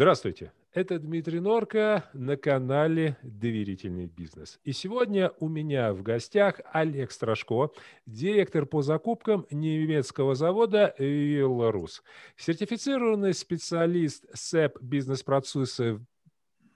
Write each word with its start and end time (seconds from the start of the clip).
Здравствуйте, 0.00 0.50
это 0.72 0.98
Дмитрий 0.98 1.40
Норка 1.40 2.08
на 2.14 2.38
канале 2.38 3.18
«Доверительный 3.22 4.06
бизнес». 4.06 4.58
И 4.64 4.72
сегодня 4.72 5.30
у 5.40 5.46
меня 5.46 5.92
в 5.92 6.02
гостях 6.02 6.62
Олег 6.72 7.10
Страшко, 7.10 7.68
директор 8.06 8.64
по 8.64 8.80
закупкам 8.80 9.46
немецкого 9.50 10.34
завода 10.34 10.94
«Вилларус», 10.96 12.02
сертифицированный 12.38 13.34
специалист 13.34 14.24
СЭП 14.32 14.78
бизнес-процесса 14.80 16.00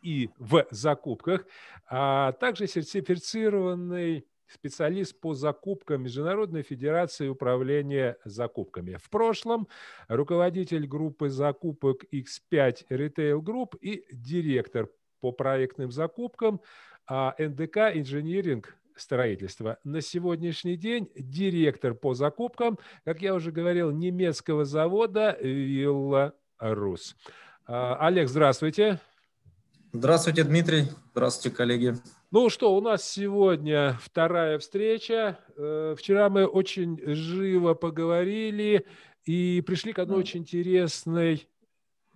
и 0.02 0.28
в 0.36 0.66
закупках, 0.70 1.46
а 1.88 2.32
также 2.32 2.66
сертифицированный 2.66 4.26
специалист 4.46 5.18
по 5.18 5.34
закупкам 5.34 6.02
Международной 6.02 6.62
Федерации 6.62 7.28
Управления 7.28 8.16
закупками. 8.24 8.96
В 9.02 9.10
прошлом 9.10 9.68
руководитель 10.08 10.86
группы 10.86 11.28
закупок 11.28 12.04
X5 12.12 12.86
Retail 12.90 13.40
Group 13.40 13.78
и 13.80 14.04
директор 14.12 14.88
по 15.20 15.32
проектным 15.32 15.90
закупкам 15.90 16.60
а, 17.06 17.34
НДК 17.38 17.94
Инжиниринг 17.94 18.76
строительства. 18.96 19.78
На 19.84 20.00
сегодняшний 20.00 20.76
день 20.76 21.10
директор 21.16 21.94
по 21.94 22.14
закупкам, 22.14 22.78
как 23.04 23.22
я 23.22 23.34
уже 23.34 23.50
говорил, 23.50 23.90
немецкого 23.90 24.64
завода 24.64 25.36
Вилла 25.40 26.34
Рус. 26.58 27.16
А, 27.66 27.96
Олег, 28.06 28.28
здравствуйте. 28.28 29.00
Здравствуйте, 29.96 30.42
Дмитрий. 30.42 30.86
Здравствуйте, 31.12 31.56
коллеги. 31.56 31.94
Ну 32.32 32.48
что, 32.48 32.74
у 32.74 32.80
нас 32.80 33.08
сегодня 33.08 33.96
вторая 34.02 34.58
встреча. 34.58 35.38
Э, 35.56 35.94
вчера 35.96 36.28
мы 36.30 36.46
очень 36.46 37.00
живо 37.14 37.74
поговорили 37.74 38.86
и 39.24 39.62
пришли 39.64 39.92
к 39.92 40.00
одной 40.00 40.18
очень 40.18 40.40
интересной, 40.40 41.46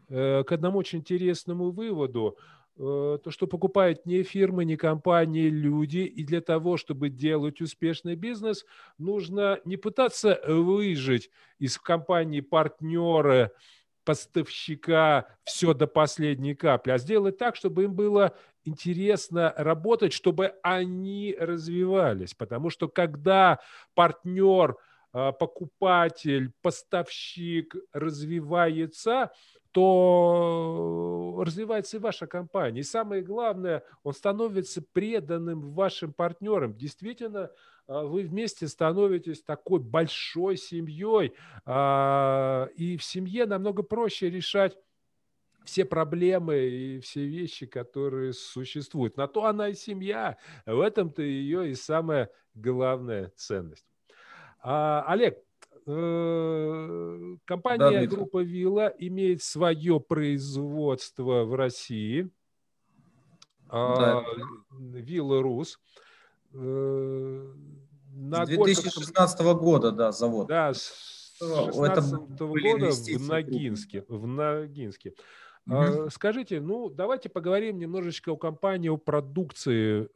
э, 0.09 0.43
к 0.43 0.51
одному 0.51 0.81
очень 0.81 0.99
интересному 0.99 1.71
выводу. 1.71 2.37
Э, 2.79 3.19
то, 3.23 3.31
что 3.31 3.47
покупают 3.47 4.07
не 4.07 4.25
фирмы, 4.25 4.65
не 4.65 4.77
компании, 4.77 5.49
люди. 5.49 5.99
И 5.99 6.25
для 6.25 6.41
того, 6.41 6.79
чтобы 6.79 7.11
делать 7.11 7.61
успешный 7.61 8.17
бизнес, 8.17 8.67
нужно 8.99 9.61
не 9.65 9.77
пытаться 9.77 10.41
выжить 10.49 11.31
из 11.61 11.79
компании 11.79 12.41
партнера, 12.41 13.53
поставщика 14.09 15.27
все 15.45 15.75
до 15.75 15.87
последней 15.87 16.55
капли, 16.55 16.93
а 16.93 16.99
сделать 16.99 17.37
так, 17.37 17.57
чтобы 17.57 17.85
им 17.85 17.93
было 17.93 18.35
интересно 18.65 19.53
работать, 19.55 20.15
чтобы 20.15 20.55
они 20.63 21.37
развивались. 21.39 22.33
Потому 22.33 22.71
что 22.71 22.89
когда 22.89 23.59
партнер, 23.95 24.77
покупатель, 25.13 26.53
поставщик 26.63 27.75
развивается, 27.93 29.33
то 29.73 31.43
развивается 31.45 31.99
и 31.99 32.01
ваша 32.01 32.27
компания. 32.27 32.81
И 32.81 32.85
самое 32.85 33.23
главное, 33.23 33.85
он 34.03 34.13
становится 34.13 34.83
преданным 34.93 35.73
вашим 35.73 36.13
партнерам. 36.13 36.77
Действительно, 36.77 37.51
а, 37.87 38.05
вы 38.05 38.23
вместе 38.23 38.67
становитесь 38.69 39.43
такой 39.43 39.81
большой 39.81 40.57
семьей, 40.57 41.35
а, 41.65 42.69
и 42.77 42.97
в 42.97 43.05
семье 43.05 43.47
намного 43.47 43.83
проще 43.83 44.31
решать 44.31 44.77
все 45.65 45.85
проблемы 45.85 46.57
и 46.59 47.01
все 47.01 47.27
вещи, 47.27 47.67
которые 47.67 48.33
существуют. 48.33 49.17
На 49.19 49.29
то 49.29 49.45
она 49.45 49.69
и 49.69 49.75
семья. 49.75 50.39
В 50.65 50.81
этом-то 50.81 51.23
ее 51.23 51.71
и 51.71 51.75
самая 51.75 52.31
главная 52.55 53.33
ценность. 53.37 53.85
А, 54.61 55.05
Олег, 55.07 55.39
э, 55.87 57.37
компания 57.45 58.01
да, 58.01 58.07
группа 58.07 58.43
Вилла 58.43 58.93
имеет 58.99 59.43
свое 59.43 60.01
производство 60.01 61.45
в 61.45 61.55
России. 61.55 62.29
Да. 63.71 64.25
Вилла 64.71 65.43
Рус. 65.43 65.79
Э, 66.55 67.53
на 68.15 68.47
с 68.47 68.49
2016 68.49 69.39
Горьковском... 69.39 69.59
года, 69.59 69.93
да, 69.93 70.13
завод. 70.13 70.49
Да, 70.49 70.73
с 70.75 71.35
2016 71.41 72.41
года 72.41 72.91
в 72.91 73.29
Ногинске. 73.29 74.05
В 74.09 74.27
Ногинске. 74.27 75.15
Угу. 75.67 76.11
Скажите, 76.11 76.61
ну 76.61 76.89
давайте 76.89 77.29
поговорим 77.29 77.79
немножечко 77.79 78.31
о 78.31 78.37
компании, 78.37 78.89
о 78.89 78.97
продукции. 78.97 80.09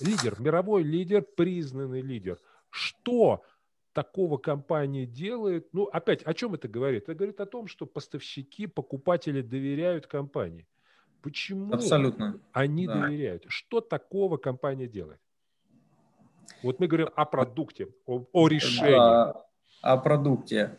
Лидер, 0.00 0.40
мировой 0.40 0.82
лидер, 0.82 1.22
признанный 1.22 2.00
лидер. 2.00 2.38
Что 2.70 3.42
такого 3.92 4.36
компания 4.38 5.06
делает? 5.06 5.68
Ну, 5.72 5.84
опять, 5.84 6.22
о 6.22 6.34
чем 6.34 6.54
это 6.54 6.68
говорит? 6.68 7.04
Это 7.04 7.14
говорит 7.14 7.40
о 7.40 7.46
том, 7.46 7.66
что 7.66 7.86
поставщики, 7.86 8.66
покупатели 8.66 9.42
доверяют 9.42 10.06
компании. 10.06 10.66
Почему 11.22 11.74
Абсолютно. 11.74 12.40
они 12.52 12.86
да. 12.86 12.94
доверяют? 13.00 13.44
Что 13.48 13.80
такого 13.80 14.36
компания 14.36 14.86
делает? 14.86 15.20
Вот 16.62 16.80
мы 16.80 16.86
говорим 16.86 17.08
о 17.14 17.24
продукте, 17.24 17.88
о, 18.06 18.24
о 18.32 18.48
решении. 18.48 18.92
Да, 18.92 19.44
о 19.82 19.96
продукте. 19.96 20.78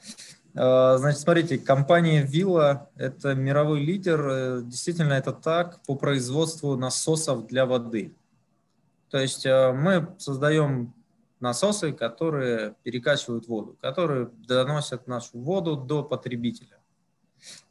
А, 0.55 0.97
значит, 0.97 1.19
смотрите, 1.21 1.57
компания 1.57 2.25
Villa– 2.25 2.87
это 2.95 3.35
мировой 3.35 3.81
лидер. 3.81 4.27
Э, 4.27 4.61
действительно, 4.63 5.13
это 5.13 5.31
так 5.31 5.81
по 5.85 5.95
производству 5.95 6.75
насосов 6.75 7.47
для 7.47 7.65
воды. 7.65 8.15
То 9.09 9.17
есть 9.17 9.45
э, 9.45 9.71
мы 9.73 10.15
создаем 10.17 10.93
насосы, 11.39 11.93
которые 11.93 12.75
перекачивают 12.83 13.47
воду, 13.47 13.77
которые 13.81 14.29
доносят 14.47 15.07
нашу 15.07 15.39
воду 15.39 15.75
до 15.75 16.03
потребителя. 16.03 16.77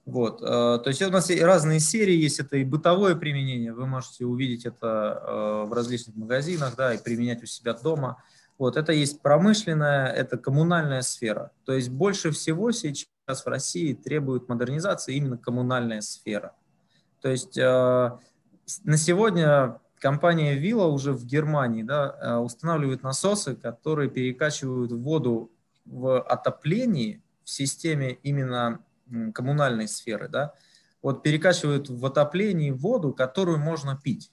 Вот. 0.05 0.43
Э, 0.43 0.79
то 0.83 0.85
есть 0.87 1.01
у 1.03 1.11
нас 1.11 1.31
разные 1.31 1.81
серии 1.81 2.17
есть, 2.17 2.41
это 2.41 2.57
и 2.57 2.65
бытовое 2.65 3.15
применение, 3.15 3.73
вы 3.73 3.87
можете 3.87 4.25
увидеть 4.25 4.67
это 4.67 5.23
э, 5.23 5.69
в 5.69 5.73
различных 5.73 6.17
магазинах, 6.17 6.75
да, 6.77 6.95
и 6.95 7.03
применять 7.03 7.43
у 7.43 7.47
себя 7.47 7.75
дома. 7.75 8.23
Вот. 8.59 8.77
Это 8.77 8.93
есть 8.93 9.23
промышленная, 9.23 10.09
это 10.09 10.39
коммунальная 10.39 11.03
сфера. 11.03 11.53
То 11.65 11.73
есть 11.73 11.91
больше 11.91 12.33
всего 12.33 12.73
сейчас 12.73 13.09
в 13.27 13.47
России 13.47 13.93
требует 13.93 14.49
модернизации 14.49 15.15
именно 15.15 15.39
коммунальная 15.39 16.01
сфера. 16.01 16.57
То 17.21 17.29
есть 17.29 17.57
на 17.57 18.97
сегодня 18.97 19.81
компания 19.99 20.55
Вилла 20.55 20.87
уже 20.87 21.13
в 21.13 21.25
Германии 21.25 21.83
да, 21.83 22.41
устанавливает 22.41 23.03
насосы, 23.03 23.55
которые 23.55 24.11
перекачивают 24.11 24.93
воду 24.93 25.51
в 25.85 26.21
отоплении 26.21 27.23
в 27.45 27.51
системе 27.51 28.13
именно 28.23 28.85
коммунальной 29.35 29.89
сферы, 29.89 30.29
да, 30.29 30.55
вот 31.03 31.23
перекачивают 31.23 31.89
в 31.89 32.05
отоплении 32.05 32.71
воду, 32.71 33.13
которую 33.13 33.59
можно 33.59 33.97
пить. 33.97 34.31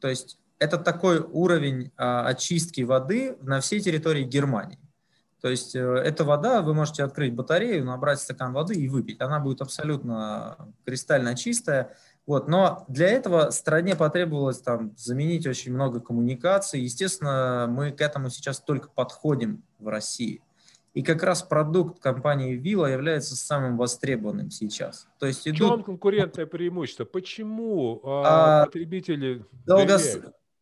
То 0.00 0.08
есть 0.08 0.38
это 0.58 0.78
такой 0.78 1.20
уровень 1.20 1.90
а, 1.96 2.26
очистки 2.26 2.82
воды 2.82 3.36
на 3.40 3.60
всей 3.60 3.80
территории 3.80 4.24
Германии. 4.24 4.78
То 5.40 5.48
есть 5.48 5.74
э, 5.74 5.80
эта 5.80 6.22
вода, 6.22 6.62
вы 6.62 6.72
можете 6.72 7.02
открыть 7.02 7.34
батарею, 7.34 7.84
набрать 7.84 8.20
стакан 8.20 8.52
воды 8.52 8.74
и 8.74 8.88
выпить. 8.88 9.20
Она 9.20 9.40
будет 9.40 9.60
абсолютно 9.60 10.56
кристально 10.84 11.34
чистая. 11.34 11.96
Вот. 12.26 12.48
Но 12.48 12.84
для 12.88 13.08
этого 13.08 13.50
стране 13.50 13.96
потребовалось 13.96 14.60
там, 14.60 14.94
заменить 14.96 15.46
очень 15.46 15.72
много 15.72 16.00
коммуникаций. 16.00 16.80
Естественно, 16.80 17.66
мы 17.68 17.90
к 17.90 18.00
этому 18.00 18.30
сейчас 18.30 18.60
только 18.60 18.88
подходим 18.88 19.62
в 19.78 19.88
России. 19.88 20.40
И 20.94 21.02
как 21.02 21.22
раз 21.22 21.42
продукт 21.42 22.02
компании 22.02 22.54
Вилла 22.54 22.86
является 22.86 23.34
самым 23.34 23.78
востребованным 23.78 24.50
сейчас. 24.50 25.08
То 25.18 25.26
есть 25.26 25.48
идут... 25.48 25.56
В 25.56 25.74
чем 25.76 25.84
конкурентное 25.84 26.46
преимущество? 26.46 27.04
Почему 27.04 28.00
а, 28.04 28.62
а, 28.62 28.66
потребители 28.66 29.44
долгос... 29.66 30.18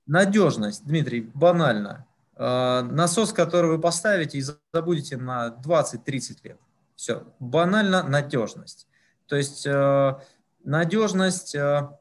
Надежность, 0.07 0.85
Дмитрий, 0.87 1.21
банально. 1.35 2.07
А, 2.37 2.83
насос, 2.83 3.33
который 3.33 3.71
вы 3.71 3.81
поставите 3.81 4.39
и 4.39 4.45
забудете 4.73 5.17
на 5.17 5.57
20-30 5.65 6.39
лет. 6.45 6.59
Все, 6.97 7.25
банально 7.39 8.03
надежность. 8.03 8.87
То 9.27 9.37
есть 9.37 9.67
а, 9.67 10.21
надежность, 10.65 11.55
а, 11.55 11.99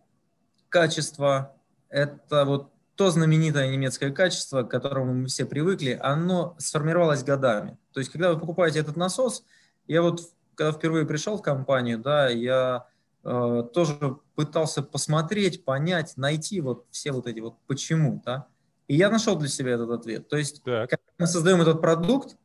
качество, 0.70 1.56
это 1.90 2.46
вот 2.46 2.72
то 2.96 3.10
знаменитое 3.12 3.70
немецкое 3.70 4.12
качество, 4.12 4.64
к 4.64 4.70
которому 4.70 5.14
мы 5.14 5.28
все 5.28 5.46
привыкли, 5.46 5.98
оно 6.02 6.56
сформировалось 6.58 7.24
годами. 7.24 7.78
То 7.94 8.02
есть, 8.02 8.12
когда 8.12 8.34
вы 8.34 8.40
покупаете 8.40 8.80
этот 8.80 8.98
насос, 8.98 9.46
я 9.88 10.02
вот, 10.02 10.22
когда 10.56 10.74
впервые 10.74 11.06
пришел 11.06 11.38
в 11.38 11.42
компанию, 11.42 11.98
да, 12.00 12.28
я 12.28 12.88
э, 13.24 13.64
тоже 13.74 14.18
пытался 14.36 14.84
посмотреть, 14.84 15.64
понять, 15.64 16.18
найти 16.18 16.60
вот 16.60 16.88
все 16.92 17.14
вот 17.14 17.26
эти 17.26 17.40
вот 17.40 17.56
почему, 17.68 18.22
да, 18.26 18.48
и 18.90 18.98
я 18.98 19.10
нашел 19.10 19.38
для 19.38 19.48
себя 19.48 19.72
этот 19.76 19.92
ответ. 19.92 20.28
То 20.28 20.36
есть, 20.36 20.62
так. 20.64 20.90
когда 20.90 21.04
мы 21.20 21.28
создаем 21.28 21.62
этот 21.62 21.80
продукт, 21.80 22.36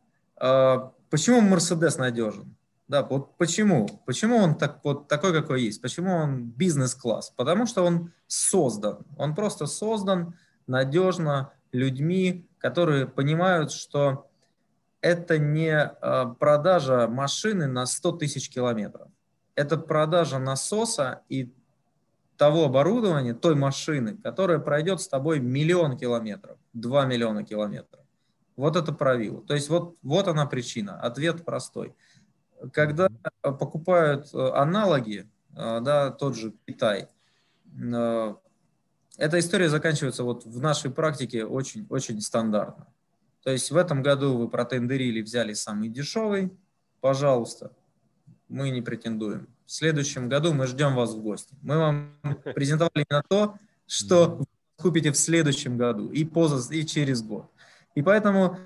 э, 0.40 0.76
почему 1.10 1.42
Mercedes 1.42 1.98
надежен? 1.98 2.54
Да, 2.86 3.02
вот 3.02 3.36
почему? 3.38 3.88
Почему 4.04 4.36
он 4.36 4.56
так, 4.56 4.80
вот 4.84 5.08
такой, 5.08 5.32
какой 5.32 5.62
есть? 5.62 5.80
Почему 5.80 6.12
он 6.12 6.44
бизнес-класс? 6.44 7.32
Потому 7.34 7.66
что 7.66 7.82
он 7.82 8.12
создан. 8.26 8.98
Он 9.16 9.34
просто 9.34 9.66
создан 9.66 10.34
надежно 10.66 11.52
людьми, 11.72 12.46
которые 12.58 13.06
понимают, 13.06 13.72
что 13.72 14.28
это 15.00 15.38
не 15.38 15.74
а, 15.76 16.26
продажа 16.26 17.08
машины 17.08 17.66
на 17.66 17.86
100 17.86 18.12
тысяч 18.12 18.48
километров. 18.50 19.08
это 19.54 19.76
продажа 19.76 20.38
насоса 20.38 21.22
и 21.28 21.52
того 22.36 22.64
оборудования, 22.64 23.34
той 23.34 23.54
машины, 23.54 24.16
которая 24.16 24.58
пройдет 24.58 25.00
с 25.00 25.08
тобой 25.08 25.40
миллион 25.40 25.96
километров, 25.96 26.58
два 26.72 27.04
миллиона 27.06 27.44
километров. 27.44 28.00
Вот 28.56 28.76
это 28.76 28.92
правило. 28.92 29.42
То 29.42 29.54
есть 29.54 29.68
вот, 29.68 29.96
вот 30.02 30.28
она 30.28 30.46
причина. 30.46 31.00
Ответ 31.00 31.44
простой. 31.44 31.94
Когда 32.72 33.08
покупают 33.42 34.32
э, 34.32 34.50
аналоги, 34.54 35.28
э, 35.56 35.80
да, 35.80 36.10
тот 36.10 36.36
же 36.36 36.54
Китай, 36.66 37.08
э, 37.66 38.34
эта 39.16 39.38
история 39.38 39.68
заканчивается 39.68 40.24
вот 40.24 40.44
в 40.44 40.60
нашей 40.60 40.90
практике 40.90 41.44
очень-очень 41.44 42.20
стандартно. 42.20 42.86
То 43.42 43.50
есть 43.50 43.70
в 43.70 43.76
этом 43.76 44.02
году 44.02 44.36
вы 44.36 44.48
протендерили, 44.48 45.20
взяли 45.20 45.52
самый 45.52 45.88
дешевый, 45.88 46.50
пожалуйста, 47.00 47.72
мы 48.48 48.70
не 48.70 48.82
претендуем. 48.82 49.48
В 49.66 49.72
следующем 49.72 50.28
году 50.28 50.52
мы 50.52 50.66
ждем 50.66 50.94
вас 50.94 51.14
в 51.14 51.22
гости. 51.22 51.54
Мы 51.62 51.78
вам 51.78 52.16
презентовали 52.54 53.04
именно 53.08 53.22
то, 53.28 53.56
что 53.86 54.36
вы 54.36 54.44
купите 54.76 55.12
в 55.12 55.16
следующем 55.16 55.76
году 55.76 56.10
и, 56.10 56.24
поза, 56.24 56.74
и 56.74 56.84
через 56.84 57.22
год. 57.22 57.50
И 57.94 58.02
поэтому 58.02 58.58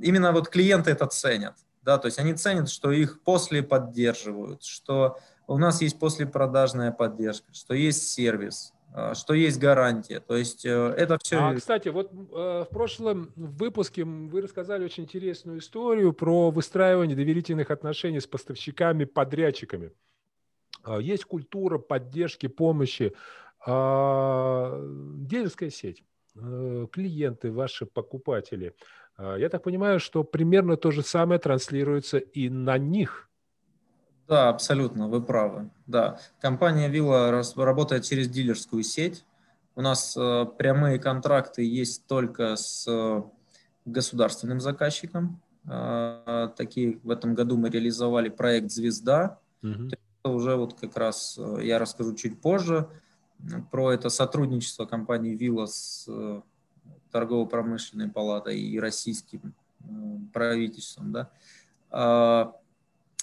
именно 0.00 0.32
вот 0.32 0.48
клиенты 0.48 0.90
это 0.90 1.06
ценят. 1.06 1.56
Да, 1.88 1.96
то 1.96 2.04
есть 2.04 2.18
они 2.18 2.34
ценят, 2.34 2.68
что 2.68 2.90
их 2.90 3.22
после 3.22 3.62
поддерживают, 3.62 4.62
что 4.62 5.16
у 5.46 5.56
нас 5.56 5.80
есть 5.80 5.98
послепродажная 5.98 6.92
поддержка, 6.92 7.46
что 7.54 7.72
есть 7.72 8.10
сервис, 8.10 8.74
а, 8.92 9.14
что 9.14 9.32
есть 9.32 9.58
гарантия. 9.58 10.20
То 10.20 10.36
есть 10.36 10.66
э, 10.66 10.70
это 10.70 11.16
все... 11.16 11.38
А, 11.38 11.54
кстати, 11.54 11.88
вот 11.88 12.12
э, 12.12 12.14
в 12.14 12.68
прошлом 12.70 13.32
выпуске 13.36 14.04
вы 14.04 14.42
рассказали 14.42 14.84
очень 14.84 15.04
интересную 15.04 15.60
историю 15.60 16.12
про 16.12 16.50
выстраивание 16.50 17.16
доверительных 17.16 17.70
отношений 17.70 18.20
с 18.20 18.26
поставщиками, 18.26 19.06
подрядчиками. 19.06 19.92
А, 20.82 20.98
есть 20.98 21.24
культура 21.24 21.78
поддержки, 21.78 22.48
помощи. 22.48 23.14
А, 23.66 24.78
дилерская 25.20 25.70
сеть, 25.70 26.04
э, 26.36 26.86
клиенты, 26.92 27.50
ваши 27.50 27.86
покупатели. 27.86 28.74
Я 29.18 29.48
так 29.48 29.62
понимаю, 29.62 29.98
что 30.00 30.22
примерно 30.24 30.76
то 30.76 30.90
же 30.90 31.02
самое 31.02 31.40
транслируется 31.40 32.18
и 32.18 32.48
на 32.48 32.78
них– 32.78 33.24
да, 34.28 34.50
абсолютно, 34.50 35.08
вы 35.08 35.22
правы. 35.22 35.70
Да, 35.86 36.20
компания 36.40 36.88
Вилла 36.88 37.30
работает 37.56 38.04
через 38.04 38.28
дилерскую 38.28 38.82
сеть. 38.82 39.24
У 39.74 39.80
нас 39.80 40.14
э, 40.18 40.44
прямые 40.58 40.98
контракты 40.98 41.64
есть 41.64 42.06
только 42.06 42.56
с 42.56 42.86
э, 42.86 43.22
государственным 43.86 44.60
заказчиком. 44.60 45.40
Э, 45.66 46.50
такие 46.56 47.00
в 47.02 47.10
этом 47.10 47.34
году 47.34 47.56
мы 47.56 47.70
реализовали 47.70 48.28
проект 48.28 48.70
«Звезда». 48.70 49.38
Угу. 49.62 49.88
Это 49.92 50.28
уже 50.30 50.56
вот 50.56 50.74
как 50.74 50.98
раз 50.98 51.38
э, 51.38 51.60
я 51.62 51.78
расскажу 51.78 52.14
чуть 52.14 52.38
позже 52.42 52.86
про 53.70 53.92
это 53.92 54.10
сотрудничество 54.10 54.84
компании 54.84 55.36
Вилла 55.36 55.64
с 55.64 56.04
э, 56.06 56.42
торгово-промышленной 57.18 58.08
палатой 58.08 58.60
и 58.60 58.78
российским 58.78 59.54
э, 59.80 59.84
правительством. 60.32 61.12
Да. 61.12 61.30
А, 61.90 62.54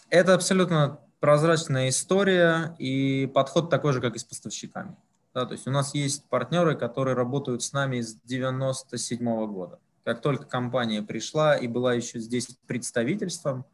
это 0.09 0.33
абсолютно 0.33 0.99
прозрачная 1.21 1.87
история 1.87 2.75
и 2.77 3.31
подход 3.33 3.69
такой 3.69 3.93
же, 3.93 4.01
как 4.01 4.15
и 4.15 4.19
с 4.19 4.23
поставщиками. 4.25 4.95
Да, 5.33 5.45
то 5.45 5.53
есть 5.53 5.67
у 5.67 5.71
нас 5.71 5.95
есть 5.95 6.25
партнеры, 6.25 6.75
которые 6.75 7.15
работают 7.15 7.63
с 7.63 7.71
нами 7.71 8.01
с 8.01 8.15
97 8.25 9.19
-го 9.21 9.47
года. 9.47 9.79
Как 10.03 10.21
только 10.21 10.45
компания 10.45 11.01
пришла 11.01 11.55
и 11.55 11.67
была 11.67 11.93
еще 11.93 12.19
здесь 12.19 12.47
представительством, 12.67 13.65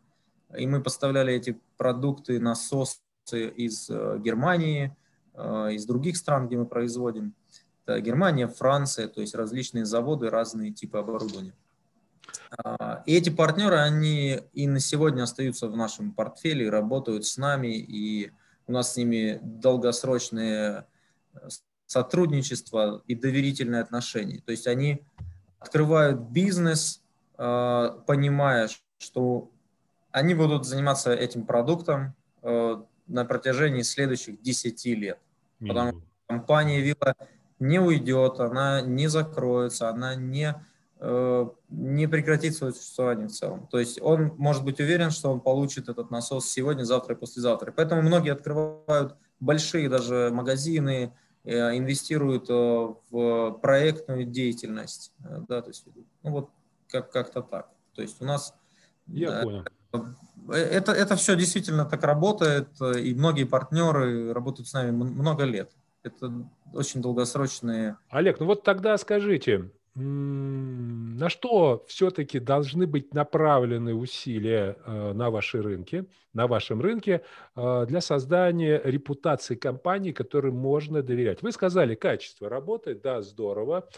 и 0.56 0.68
мы 0.68 0.82
поставляли 0.82 1.34
эти 1.34 1.60
продукты, 1.78 2.40
насосы 2.40 3.00
из 3.32 3.90
э, 3.90 4.20
Германии, 4.20 4.96
э, 5.34 5.74
из 5.74 5.86
других 5.86 6.18
стран, 6.18 6.48
где 6.48 6.58
мы 6.58 6.66
производим. 6.66 7.34
Это 7.86 8.00
Германия, 8.00 8.48
Франция, 8.48 9.08
то 9.08 9.22
есть 9.22 9.36
различные 9.36 9.86
заводы, 9.86 10.30
разные 10.30 10.72
типы 10.72 10.98
оборудования. 10.98 11.54
А, 12.64 13.04
и 13.06 13.16
эти 13.16 13.30
партнеры, 13.30 13.78
они 13.78 14.40
и 14.54 14.68
на 14.68 14.80
сегодня 14.80 15.24
остаются 15.24 15.68
в 15.68 15.76
нашем 15.76 16.12
портфеле, 16.12 16.70
работают 16.70 17.26
с 17.26 17.38
нами, 17.38 17.78
и 17.78 18.32
у 18.68 18.72
нас 18.72 18.94
с 18.94 18.98
ними 18.98 19.40
долгосрочные 19.42 20.86
э, 21.34 21.50
сотрудничество 21.86 23.04
и 23.08 23.16
доверительные 23.16 23.82
отношения. 23.82 24.42
То 24.46 24.52
есть 24.52 24.68
они 24.68 25.02
открывают 25.60 26.20
бизнес, 26.20 27.02
а, 27.38 28.02
понимая, 28.06 28.70
что 28.98 29.50
они 30.12 30.34
будут 30.34 30.66
заниматься 30.66 31.14
этим 31.14 31.46
продуктом 31.46 32.16
э, 32.42 32.82
на 33.08 33.26
протяжении 33.26 33.82
следующих 33.82 34.42
10 34.42 34.86
лет. 34.86 35.20
Потому 35.60 35.92
что 35.92 36.02
компания 36.28 36.82
Вилла 36.82 37.16
не 37.62 37.80
уйдет, 37.80 38.40
она 38.40 38.82
не 38.82 39.08
закроется, 39.08 39.90
она 39.90 40.16
не 40.16 40.56
Э, 41.04 41.50
не 41.70 42.08
прекратит 42.08 42.56
свое 42.56 42.74
существование 42.74 43.28
в 43.28 43.32
целом. 43.32 43.68
То 43.72 43.80
есть 43.80 44.00
он 44.00 44.36
может 44.38 44.64
быть 44.64 44.80
уверен, 44.80 45.10
что 45.10 45.32
он 45.32 45.40
получит 45.40 45.90
этот 45.90 46.12
насос 46.12 46.46
сегодня, 46.46 46.84
завтра 46.84 47.16
и 47.16 47.18
послезавтра. 47.18 47.74
Поэтому 47.76 48.04
многие 48.04 48.34
открывают 48.34 49.16
большие 49.40 49.90
даже 49.90 50.30
магазины, 50.32 51.12
э, 51.44 51.76
инвестируют 51.76 52.52
э, 52.52 52.54
в 53.10 53.52
проектную 53.64 54.26
деятельность. 54.26 55.12
Да, 55.18 55.64
то 55.64 55.70
есть, 55.70 55.86
ну 56.22 56.30
вот 56.30 56.50
как- 56.88 57.12
как-то 57.12 57.42
так. 57.42 57.72
То 57.96 58.04
есть 58.04 58.22
у 58.22 58.26
нас... 58.26 58.54
Я 59.08 59.42
понял. 59.42 59.66
Это, 60.50 60.92
это 60.92 61.16
все 61.16 61.36
действительно 61.36 61.86
так 61.86 62.04
работает, 62.04 62.70
и 62.80 63.16
многие 63.16 63.46
партнеры 63.46 64.34
работают 64.34 64.68
с 64.68 64.74
нами 64.74 64.92
много 64.92 65.46
лет. 65.46 65.72
Это 66.04 66.32
очень 66.74 67.02
долгосрочные... 67.02 67.98
Олег, 68.10 68.40
ну 68.40 68.48
вот 68.48 68.64
тогда 68.64 68.98
скажите, 68.98 69.70
на 69.94 71.30
что 71.30 71.84
все-таки 71.88 72.40
должны 72.40 72.88
быть 72.88 73.14
направлены 73.14 73.94
усилия 73.94 74.78
э, 74.86 75.12
на 75.14 75.30
ваши 75.30 75.62
рынки, 75.62 76.06
на 76.34 76.48
вашем 76.48 76.80
рынке 76.82 77.24
э, 77.58 77.86
для 77.88 78.00
создания 78.00 78.82
репутации 78.84 79.56
компании, 79.56 80.14
которой 80.14 80.54
можно 80.54 81.04
доверять? 81.04 81.42
Вы 81.42 81.52
сказали, 81.52 81.96
качество 81.96 82.48
работает, 82.48 83.02
да, 83.02 83.22
здорово. 83.22 83.90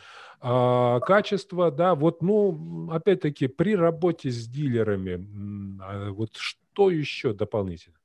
А, 0.42 1.00
качество, 1.01 1.70
да, 1.70 1.94
вот, 1.94 2.24
ну, 2.24 2.89
опять-таки, 2.92 3.48
при 3.48 3.75
работе 3.75 4.32
с 4.32 4.48
дилерами, 4.48 5.80
а 5.80 6.10
вот 6.10 6.32
что 6.36 6.89
еще 6.89 7.34
дополнительно? 7.34 7.98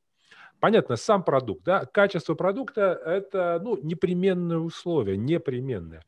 Понятно, 0.60 0.96
сам 0.96 1.22
продукт, 1.22 1.62
да, 1.64 1.84
качество 1.84 2.34
продукта– 2.34 3.00
это, 3.06 3.60
ну, 3.62 3.78
непременное 3.80 4.58
условие, 4.58 5.16
непременное. 5.16 6.02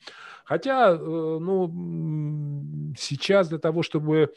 Хотя, 0.44 0.90
э, 0.90 0.96
ну, 0.96 2.92
сейчас 2.98 3.48
для 3.48 3.58
того, 3.58 3.82
чтобы 3.82 4.32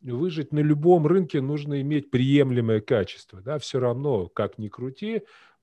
выжить 0.00 0.52
на 0.52 0.60
любом 0.60 1.06
рынке, 1.06 1.42
нужно 1.42 1.82
иметь 1.82 2.10
приемлемое 2.10 2.80
качество, 2.80 3.42
да, 3.42 3.58
все 3.58 3.78
равно, 3.78 4.28
как 4.28 4.56
ни 4.56 4.68
крути, 4.68 5.16
э, 5.16 5.20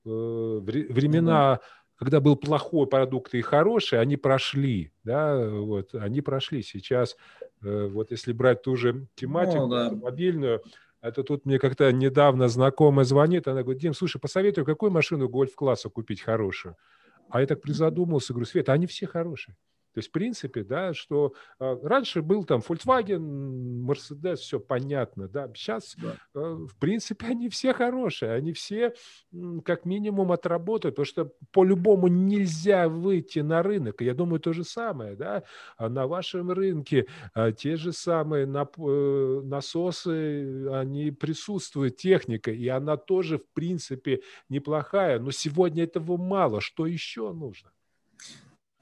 времена, 0.08 1.60
когда 1.96 2.20
был 2.20 2.36
плохой 2.36 2.86
продукт 2.86 3.34
и 3.34 3.40
хороший, 3.40 4.00
они 4.00 4.16
прошли, 4.16 4.92
да, 5.02 5.48
вот, 5.48 5.94
они 5.94 6.20
прошли. 6.20 6.62
Сейчас, 6.62 7.16
э, 7.62 7.88
вот 7.90 8.12
если 8.12 8.32
брать 8.32 8.62
ту 8.62 8.76
же 8.76 9.08
тематику 9.16 9.66
ну, 9.66 9.68
да. 9.68 9.90
мобильную, 9.90 10.62
это 11.00 11.22
тут 11.22 11.46
мне 11.46 11.58
как-то 11.58 11.92
недавно 11.92 12.48
знакомая 12.48 13.04
звонит, 13.04 13.48
она 13.48 13.62
говорит, 13.62 13.82
Дим, 13.82 13.94
слушай, 13.94 14.18
посоветуй, 14.20 14.64
какую 14.64 14.90
машину 14.90 15.28
гольф-класса 15.28 15.88
купить 15.88 16.22
хорошую? 16.22 16.76
А 17.28 17.40
я 17.40 17.46
так 17.46 17.60
призадумался, 17.60 18.32
говорю, 18.32 18.46
Света, 18.46 18.72
они 18.72 18.86
все 18.86 19.06
хорошие. 19.06 19.56
То 19.96 20.00
есть, 20.00 20.10
в 20.10 20.12
принципе, 20.12 20.62
да, 20.62 20.92
что 20.92 21.32
э, 21.58 21.78
раньше 21.82 22.20
был 22.20 22.44
там 22.44 22.60
Volkswagen, 22.60 23.86
Mercedes, 23.86 24.36
все 24.36 24.60
понятно, 24.60 25.26
да, 25.26 25.50
сейчас, 25.54 25.96
да. 25.96 26.16
Э, 26.34 26.66
в 26.70 26.78
принципе, 26.78 27.26
они 27.30 27.48
все 27.48 27.72
хорошие, 27.72 28.32
они 28.32 28.52
все 28.52 28.92
как 29.64 29.86
минимум 29.86 30.32
отработают, 30.32 30.96
потому 30.96 31.06
что 31.06 31.32
по-любому 31.50 32.08
нельзя 32.08 32.90
выйти 32.90 33.38
на 33.38 33.62
рынок, 33.62 34.02
я 34.02 34.12
думаю, 34.12 34.38
то 34.38 34.52
же 34.52 34.64
самое, 34.64 35.16
да, 35.16 35.44
а 35.78 35.88
на 35.88 36.06
вашем 36.06 36.50
рынке 36.50 37.06
э, 37.34 37.52
те 37.56 37.76
же 37.76 37.94
самые 37.94 38.44
нап- 38.44 38.76
э, 38.76 39.40
насосы, 39.46 40.68
они 40.72 41.10
присутствуют, 41.10 41.96
техника, 41.96 42.50
и 42.50 42.68
она 42.68 42.98
тоже, 42.98 43.38
в 43.38 43.48
принципе, 43.54 44.20
неплохая, 44.50 45.18
но 45.20 45.30
сегодня 45.30 45.84
этого 45.84 46.18
мало, 46.18 46.60
что 46.60 46.84
еще 46.84 47.32
нужно? 47.32 47.70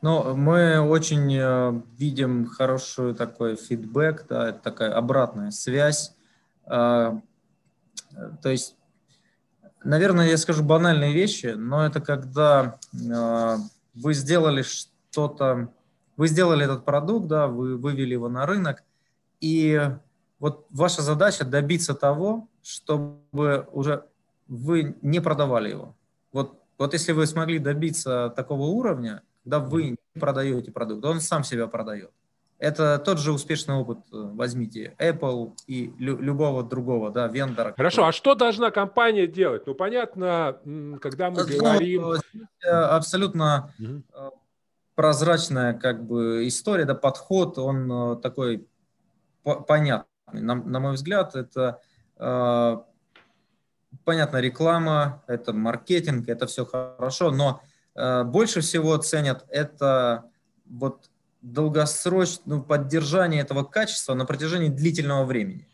Ну, 0.05 0.37
мы 0.37 0.81
очень 0.81 1.35
э, 1.35 1.81
видим 1.97 2.45
хороший 2.45 3.15
такой 3.15 3.57
фидбэк, 3.57 4.27
да, 4.29 4.53
такая 4.53 4.93
обратная 4.93 5.51
связь. 5.51 6.15
Э, 6.67 7.19
то 8.43 8.51
есть, 8.51 8.77
наверное, 9.83 10.29
я 10.29 10.37
скажу 10.37 10.63
банальные 10.63 11.15
вещи, 11.15 11.55
но 11.57 11.87
это 11.87 12.03
когда 12.03 12.79
э, 12.93 13.57
вы 13.95 14.13
сделали 14.13 14.61
что-то, 14.61 15.73
вы 16.19 16.29
сделали 16.29 16.67
этот 16.67 16.85
продукт, 16.85 17.27
да, 17.27 17.47
вы 17.47 17.79
вывели 17.79 18.13
его 18.13 18.29
на 18.29 18.45
рынок, 18.45 18.85
и 19.41 19.89
вот 20.39 20.67
ваша 20.69 21.01
задача 21.01 21.47
добиться 21.47 21.95
того, 21.95 22.47
чтобы 22.63 23.67
уже 23.73 24.05
вы 24.49 24.99
не 25.01 25.21
продавали 25.21 25.71
его. 25.71 25.97
Вот, 26.31 26.61
вот 26.77 26.93
если 26.93 27.13
вы 27.13 27.27
смогли 27.27 27.59
добиться 27.59 28.31
такого 28.37 28.65
уровня, 28.65 29.23
когда 29.45 29.59
вы 29.59 29.91
не 29.91 30.21
продаете 30.21 30.73
продукт, 30.73 31.05
он 31.05 31.21
сам 31.21 31.45
себя 31.45 31.67
продает. 31.67 32.11
Это 32.59 32.99
тот 32.99 33.19
же 33.19 33.33
успешный 33.33 33.75
опыт. 33.75 33.99
Э, 34.13 34.31
возьмите 34.33 34.95
Apple 34.99 35.55
и 35.67 35.93
лю- 35.99 36.19
любого 36.19 36.63
другого 36.63 37.11
да, 37.11 37.27
вендора. 37.27 37.75
Хорошо, 37.77 37.97
который... 37.97 38.09
а 38.09 38.13
что 38.13 38.35
должна 38.35 38.71
компания 38.71 39.27
делать? 39.27 39.67
Ну, 39.67 39.75
понятно, 39.75 40.59
когда 41.03 41.31
мы 41.31 41.43
ну, 41.43 41.59
говорим... 41.59 42.13
Э, 42.65 42.69
абсолютно 42.69 43.75
угу. 43.79 44.03
прозрачная 44.95 45.75
как 45.75 46.07
бы 46.07 46.47
история, 46.47 46.85
да, 46.85 46.95
подход, 46.95 47.59
он 47.59 48.21
такой 48.21 48.67
понятный. 49.43 50.09
На, 50.33 50.55
на 50.55 50.81
мой 50.81 50.95
взгляд, 50.95 51.37
это 51.37 51.81
э, 52.17 52.77
понятно, 54.05 54.39
реклама, 54.39 55.23
это 55.27 55.53
маркетинг, 55.53 56.29
это 56.29 56.47
все 56.47 56.65
хорошо, 56.65 57.31
но 57.31 57.61
больше 57.95 58.61
всего 58.61 58.97
ценят 58.97 59.45
это 59.49 60.25
вот 60.67 61.11
долгосрочное 61.43 62.57
ну, 62.57 62.63
поддержание 62.63 63.43
этого 63.43 63.65
качества 63.65 64.15
на 64.15 64.25
протяжении 64.25 64.69
длительного 64.69 65.25
времени. 65.25 65.69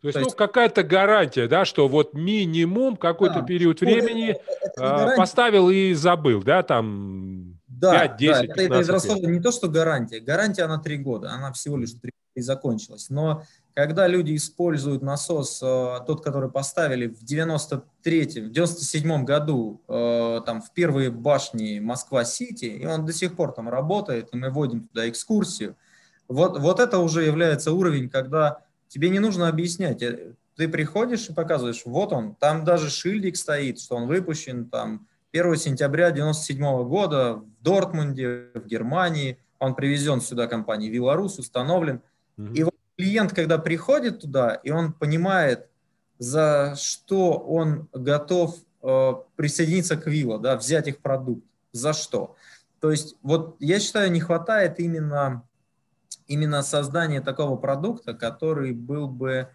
То 0.00 0.08
есть, 0.08 0.14
То 0.14 0.20
ну, 0.20 0.26
есть 0.26 0.36
какая-то 0.36 0.82
гарантия, 0.82 1.48
да, 1.48 1.64
что 1.64 1.88
вот 1.88 2.12
минимум 2.12 2.96
какой-то 2.96 3.40
да, 3.40 3.42
период 3.42 3.80
времени 3.80 4.36
это, 4.60 4.84
это 4.84 5.14
поставил 5.16 5.70
и 5.70 5.94
забыл, 5.94 6.42
да, 6.42 6.62
там 6.62 7.58
да, 7.66 8.08
5, 8.08 8.16
10, 8.18 8.32
да, 8.32 8.44
это, 8.44 8.62
это 8.62 8.80
израсходование 8.82 9.38
не 9.38 9.42
то, 9.42 9.50
что 9.50 9.68
гарантия. 9.68 10.20
Гарантия, 10.20 10.64
она 10.64 10.78
три 10.78 10.98
года, 10.98 11.30
она 11.30 11.52
всего 11.52 11.78
лишь 11.78 11.92
три 11.92 12.12
и 12.34 12.42
закончилась. 12.42 13.08
Но 13.08 13.44
когда 13.74 14.06
люди 14.06 14.36
используют 14.36 15.02
насос, 15.02 15.60
э, 15.60 15.98
тот, 16.06 16.22
который 16.22 16.48
поставили 16.48 17.08
в 17.08 17.24
93-м, 17.24 18.48
в 18.48 18.52
97-м 18.52 19.24
году, 19.24 19.82
э, 19.88 20.40
там, 20.46 20.62
в 20.62 20.72
первые 20.72 21.10
башни 21.10 21.80
Москва-Сити, 21.80 22.66
и 22.66 22.86
он 22.86 23.04
до 23.04 23.12
сих 23.12 23.34
пор 23.34 23.52
там 23.52 23.68
работает, 23.68 24.28
и 24.32 24.36
мы 24.36 24.50
вводим 24.50 24.86
туда 24.86 25.08
экскурсию, 25.08 25.76
вот, 26.28 26.58
вот 26.60 26.78
это 26.78 27.00
уже 27.00 27.24
является 27.24 27.72
уровень, 27.72 28.08
когда 28.08 28.62
тебе 28.88 29.10
не 29.10 29.18
нужно 29.18 29.48
объяснять. 29.48 30.02
Э, 30.02 30.34
ты 30.54 30.68
приходишь 30.68 31.28
и 31.28 31.34
показываешь, 31.34 31.82
вот 31.84 32.12
он, 32.12 32.36
там 32.36 32.64
даже 32.64 32.90
шильдик 32.90 33.36
стоит, 33.36 33.80
что 33.80 33.96
он 33.96 34.06
выпущен 34.06 34.66
там 34.66 35.08
1 35.32 35.56
сентября 35.56 36.12
97 36.12 36.84
года 36.84 37.34
в 37.34 37.44
Дортмунде, 37.60 38.50
в 38.54 38.66
Германии, 38.66 39.38
он 39.58 39.74
привезен 39.74 40.20
сюда 40.20 40.46
компанией 40.46 40.90
Виларус, 40.90 41.40
установлен. 41.40 42.02
И 42.36 42.62
вот 42.62 42.73
клиент, 42.96 43.32
когда 43.32 43.58
приходит 43.58 44.20
туда, 44.20 44.54
и 44.54 44.70
он 44.70 44.92
понимает, 44.92 45.68
за 46.18 46.74
что 46.76 47.32
он 47.32 47.88
готов 47.92 48.56
э, 48.82 49.12
присоединиться 49.36 49.96
к 49.96 50.06
Вилла, 50.06 50.38
да, 50.38 50.56
взять 50.56 50.88
их 50.88 50.98
продукт, 50.98 51.44
за 51.72 51.92
что. 51.92 52.36
То 52.80 52.90
есть 52.90 53.16
вот 53.22 53.56
я 53.60 53.80
считаю, 53.80 54.12
не 54.12 54.20
хватает 54.20 54.78
именно, 54.78 55.42
именно 56.26 56.62
создания 56.62 57.20
такого 57.20 57.56
продукта, 57.56 58.14
который 58.14 58.72
был 58.72 59.08
бы 59.08 59.48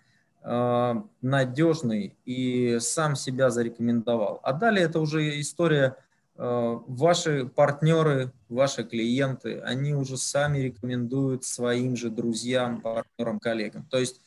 э, 0.43 0.93
надежный 1.21 2.17
и 2.25 2.77
сам 2.81 3.15
себя 3.15 3.49
зарекомендовал. 3.49 4.39
А 4.43 4.53
далее 4.53 4.85
это 4.85 4.99
уже 4.99 5.39
история 5.39 5.95
ваши 6.39 7.45
партнеры, 7.53 8.31
ваши 8.47 8.85
клиенты, 8.85 9.59
они 9.59 9.93
уже 9.93 10.15
сами 10.15 10.59
рекомендуют 10.59 11.43
своим 11.43 11.97
же 11.97 12.09
друзьям, 12.09 12.79
партнерам, 12.79 13.39
коллегам. 13.39 13.85
То 13.89 13.97
есть, 13.97 14.21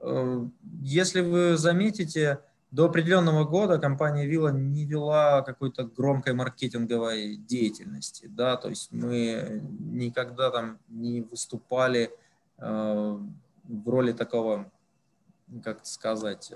э, 0.00 0.46
если 0.82 1.22
вы 1.22 1.56
заметите, 1.56 2.40
до 2.70 2.86
определенного 2.86 3.44
года 3.44 3.78
компания 3.78 4.26
Вилла 4.26 4.50
не 4.50 4.84
вела 4.84 5.40
какой-то 5.40 5.84
громкой 5.84 6.34
маркетинговой 6.34 7.36
деятельности, 7.36 8.26
да, 8.26 8.56
то 8.56 8.68
есть 8.68 8.92
мы 8.92 9.62
никогда 9.78 10.50
там 10.50 10.78
не 10.88 11.22
выступали 11.22 12.10
э, 12.58 13.18
в 13.64 13.88
роли 13.88 14.12
такого, 14.12 14.70
как 15.64 15.86
сказать, 15.86 16.52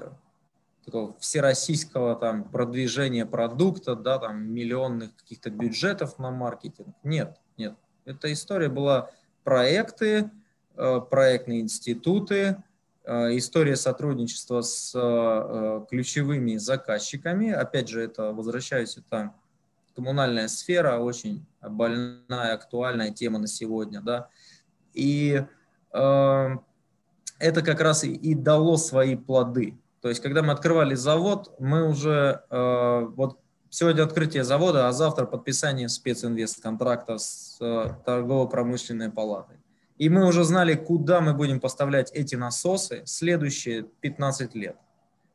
такого 0.84 1.16
всероссийского 1.18 2.16
там 2.16 2.44
продвижения 2.44 3.26
продукта, 3.26 3.94
да, 3.94 4.18
там 4.18 4.52
миллионных 4.52 5.14
каких-то 5.16 5.50
бюджетов 5.50 6.18
на 6.18 6.30
маркетинг. 6.30 6.94
Нет, 7.02 7.38
нет. 7.56 7.74
Эта 8.04 8.32
история 8.32 8.68
была 8.68 9.10
проекты, 9.44 10.30
э, 10.76 11.00
проектные 11.10 11.60
институты, 11.60 12.62
э, 13.04 13.36
история 13.36 13.76
сотрудничества 13.76 14.62
с 14.62 14.92
э, 14.94 15.86
ключевыми 15.88 16.56
заказчиками. 16.56 17.50
Опять 17.50 17.88
же, 17.88 18.02
это, 18.02 18.32
возвращаюсь, 18.32 18.96
это 18.96 19.34
коммунальная 19.94 20.48
сфера, 20.48 20.98
очень 20.98 21.44
больная, 21.60 22.54
актуальная 22.54 23.10
тема 23.10 23.38
на 23.38 23.46
сегодня, 23.46 24.00
да. 24.00 24.28
И 24.94 25.42
э, 25.92 26.48
это 27.38 27.62
как 27.62 27.80
раз 27.80 28.04
и, 28.04 28.12
и 28.12 28.34
дало 28.34 28.76
свои 28.76 29.16
плоды. 29.16 29.78
То 30.00 30.08
есть, 30.08 30.22
когда 30.22 30.42
мы 30.42 30.52
открывали 30.52 30.94
завод, 30.94 31.54
мы 31.58 31.86
уже, 31.86 32.42
э, 32.50 33.06
вот 33.16 33.38
сегодня 33.68 34.02
открытие 34.02 34.44
завода, 34.44 34.88
а 34.88 34.92
завтра 34.92 35.26
подписание 35.26 35.88
специнвест-контракта 35.88 37.18
с 37.18 37.58
э, 37.60 37.94
торгово-промышленной 38.04 39.10
палатой. 39.10 39.58
И 39.98 40.08
мы 40.08 40.26
уже 40.26 40.44
знали, 40.44 40.74
куда 40.74 41.20
мы 41.20 41.34
будем 41.34 41.60
поставлять 41.60 42.10
эти 42.12 42.34
насосы 42.34 43.02
следующие 43.04 43.82
15 43.82 44.54
лет. 44.54 44.76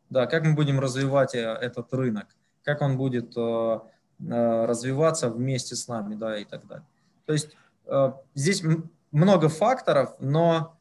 Да, 0.10 0.26
как 0.26 0.44
мы 0.44 0.56
будем 0.56 0.80
развивать 0.80 1.36
э, 1.36 1.40
этот 1.40 1.94
рынок, 1.94 2.28
как 2.64 2.82
он 2.82 2.98
будет 2.98 3.38
э, 3.38 3.80
э, 4.20 4.66
развиваться 4.66 5.30
вместе 5.30 5.76
с 5.76 5.88
нами, 5.88 6.16
да, 6.16 6.38
и 6.40 6.46
так 6.46 6.66
далее. 6.66 6.88
То 7.28 7.34
есть 7.34 7.56
э, 7.86 8.12
здесь 8.34 8.64
много 9.12 9.50
факторов, 9.50 10.16
но 10.20 10.76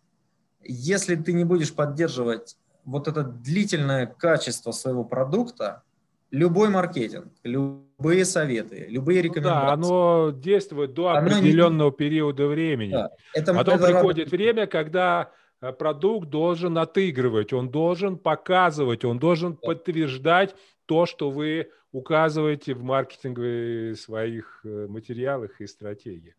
если 0.62 1.16
ты 1.16 1.34
не 1.34 1.44
будешь 1.44 1.74
поддерживать 1.74 2.56
вот 2.84 3.08
это 3.08 3.22
длительное 3.22 4.06
качество 4.06 4.72
своего 4.72 5.04
продукта, 5.04 5.82
любой 6.30 6.68
маркетинг, 6.68 7.28
любые 7.44 8.24
советы, 8.24 8.86
любые 8.88 9.22
рекомендации. 9.22 9.76
Ну 9.76 9.82
да, 9.86 10.26
оно 10.26 10.30
действует 10.30 10.94
до 10.94 11.08
оно 11.08 11.28
определенного 11.28 11.90
не... 11.90 11.96
периода 11.96 12.46
времени. 12.46 12.92
Да, 12.92 13.10
это, 13.32 13.54
Потом 13.54 13.76
это 13.76 13.86
приходит 13.86 14.24
рад... 14.24 14.32
время, 14.32 14.66
когда 14.66 15.30
э, 15.60 15.72
продукт 15.72 16.28
должен 16.28 16.76
отыгрывать, 16.76 17.52
он 17.52 17.70
должен 17.70 18.18
показывать, 18.18 19.04
он 19.04 19.18
должен 19.18 19.52
да. 19.52 19.58
подтверждать 19.68 20.54
то, 20.86 21.06
что 21.06 21.30
вы 21.30 21.70
указываете 21.92 22.74
в 22.74 22.82
маркетинговых 22.82 23.98
своих 23.98 24.60
э, 24.64 24.86
материалах 24.88 25.60
и 25.60 25.66
стратегиях. 25.66 26.34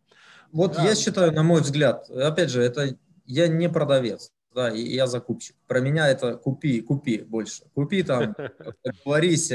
Вот 0.52 0.74
да. 0.74 0.84
я 0.84 0.96
считаю, 0.96 1.32
на 1.32 1.44
мой 1.44 1.62
взгляд, 1.62 2.10
опять 2.10 2.50
же, 2.50 2.62
это 2.62 2.98
я 3.26 3.48
не 3.48 3.70
продавец 3.70 4.32
да, 4.56 4.70
и 4.70 4.82
я 4.82 5.06
закупщик. 5.06 5.56
Про 5.68 5.82
меня 5.82 6.08
это 6.08 6.38
купи, 6.38 6.82
купи 6.82 7.20
больше. 7.20 7.64
Купи 7.76 8.04
там, 8.04 8.36
говорись. 9.06 9.52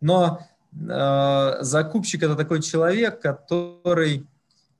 Но 0.00 0.40
э, 0.72 1.56
закупщик 1.60 2.22
это 2.24 2.34
такой 2.34 2.60
человек, 2.60 3.20
который, 3.20 4.26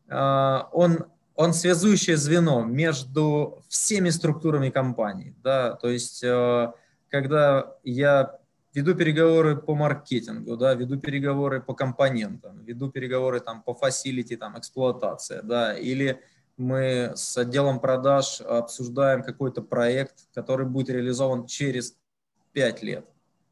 э, 0.08 0.58
он, 0.72 1.06
он 1.36 1.54
связующее 1.54 2.16
звено 2.16 2.64
между 2.64 3.62
всеми 3.68 4.10
структурами 4.10 4.70
компании. 4.70 5.36
Да? 5.42 5.74
То 5.76 5.88
есть, 5.88 6.24
э, 6.24 6.72
когда 7.08 7.76
я 7.84 8.38
веду 8.74 8.94
переговоры 8.94 9.56
по 9.56 9.74
маркетингу, 9.74 10.56
да, 10.56 10.74
веду 10.74 10.98
переговоры 10.98 11.60
по 11.60 11.74
компонентам, 11.74 12.64
веду 12.64 12.90
переговоры 12.90 13.40
там 13.40 13.62
по 13.62 13.74
фасилити, 13.74 14.36
там, 14.36 14.58
эксплуатация, 14.58 15.42
да, 15.42 15.78
или 15.78 16.20
мы 16.56 17.12
с 17.14 17.36
отделом 17.36 17.80
продаж 17.80 18.40
обсуждаем 18.40 19.22
какой-то 19.22 19.62
проект, 19.62 20.26
который 20.34 20.66
будет 20.66 20.90
реализован 20.90 21.46
через 21.46 21.96
5 22.52 22.82
лет. 22.82 23.06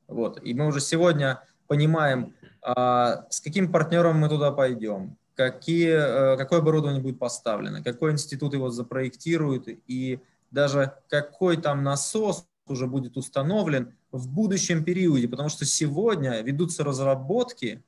Вот. 0.06 0.40
И 0.42 0.54
мы 0.54 0.66
уже 0.66 0.80
сегодня 0.80 1.42
понимаем, 1.66 2.34
а, 2.62 3.26
с 3.30 3.40
каким 3.40 3.70
партнером 3.72 4.18
мы 4.18 4.28
туда 4.28 4.50
пойдем, 4.52 5.16
какие, 5.34 6.34
э, 6.34 6.36
какое 6.36 6.58
оборудование 6.58 7.00
будет 7.00 7.18
поставлено, 7.18 7.82
какой 7.82 8.12
институт 8.12 8.52
его 8.52 8.70
запроектирует 8.70 9.68
и 9.86 10.20
даже 10.50 10.94
какой 11.08 11.56
там 11.56 11.82
насос 11.82 12.46
уже 12.66 12.86
будет 12.86 13.16
установлен 13.16 13.94
в 14.12 14.28
будущем 14.28 14.84
периоде, 14.84 15.28
потому 15.28 15.48
что 15.48 15.64
сегодня 15.64 16.40
ведутся 16.42 16.84
разработки 16.84 17.82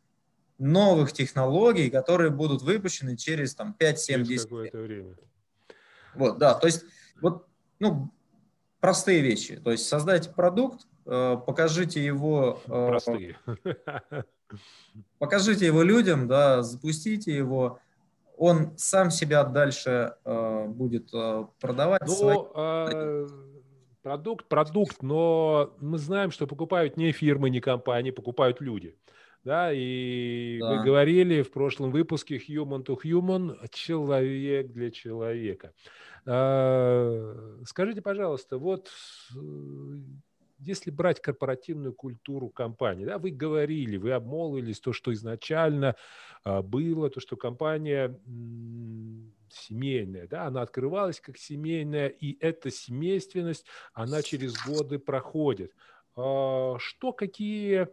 новых 0.58 1.12
технологий, 1.12 1.90
которые 1.90 2.30
будут 2.30 2.62
выпущены 2.62 3.16
через 3.16 3.54
там 3.54 3.76
5-7 3.78 4.22
10 4.22 4.42
какое-то 4.42 4.78
время. 4.78 5.16
Вот, 6.14 6.38
да, 6.38 6.54
то 6.54 6.66
есть 6.66 6.84
вот, 7.20 7.46
ну, 7.78 8.12
простые 8.80 9.20
вещи. 9.22 9.56
То 9.56 9.70
есть 9.70 9.86
создайте 9.86 10.30
продукт, 10.30 10.86
э, 11.06 11.36
покажите 11.46 12.04
его... 12.04 12.60
Э, 12.66 12.88
простые. 12.88 13.38
Покажите 15.18 15.64
его 15.64 15.82
людям, 15.82 16.28
да, 16.28 16.62
запустите 16.62 17.34
его, 17.34 17.78
он 18.36 18.76
сам 18.76 19.10
себя 19.10 19.44
дальше 19.44 20.16
э, 20.24 20.66
будет 20.66 21.10
продавать. 21.60 22.02
Ну, 22.06 22.14
свои... 22.14 23.26
Продукт, 24.02 24.48
продукт, 24.48 25.00
но 25.00 25.74
мы 25.78 25.96
знаем, 25.96 26.32
что 26.32 26.48
покупают 26.48 26.96
не 26.96 27.12
фирмы, 27.12 27.50
не 27.50 27.60
компании, 27.60 28.10
покупают 28.10 28.60
люди. 28.60 28.96
Да, 29.44 29.72
и 29.72 30.58
да. 30.60 30.70
вы 30.70 30.84
говорили 30.84 31.42
в 31.42 31.50
прошлом 31.50 31.90
выпуске 31.90 32.36
human 32.36 32.84
to 32.84 32.96
human, 33.02 33.58
человек 33.72 34.72
для 34.72 34.90
человека. 34.90 35.72
А, 36.24 37.58
скажите, 37.66 38.02
пожалуйста, 38.02 38.58
вот 38.58 38.88
э, 39.34 39.38
если 40.60 40.90
брать 40.90 41.20
корпоративную 41.20 41.92
культуру 41.92 42.48
компании, 42.48 43.04
да, 43.04 43.18
вы 43.18 43.30
говорили, 43.30 43.96
вы 43.96 44.12
обмолвились 44.12 44.80
то, 44.80 44.92
что 44.92 45.12
изначально 45.12 45.96
а, 46.44 46.62
было, 46.62 47.10
то, 47.10 47.20
что 47.20 47.36
компания 47.36 48.16
семейная, 49.50 50.28
да, 50.28 50.46
она 50.46 50.62
открывалась 50.62 51.20
как 51.20 51.36
семейная, 51.36 52.08
и 52.08 52.36
эта 52.40 52.70
семейственность, 52.70 53.66
она 53.92 54.22
через 54.22 54.54
годы 54.64 54.98
проходит. 54.98 55.72
А, 56.14 56.76
что, 56.78 57.12
какие 57.12 57.88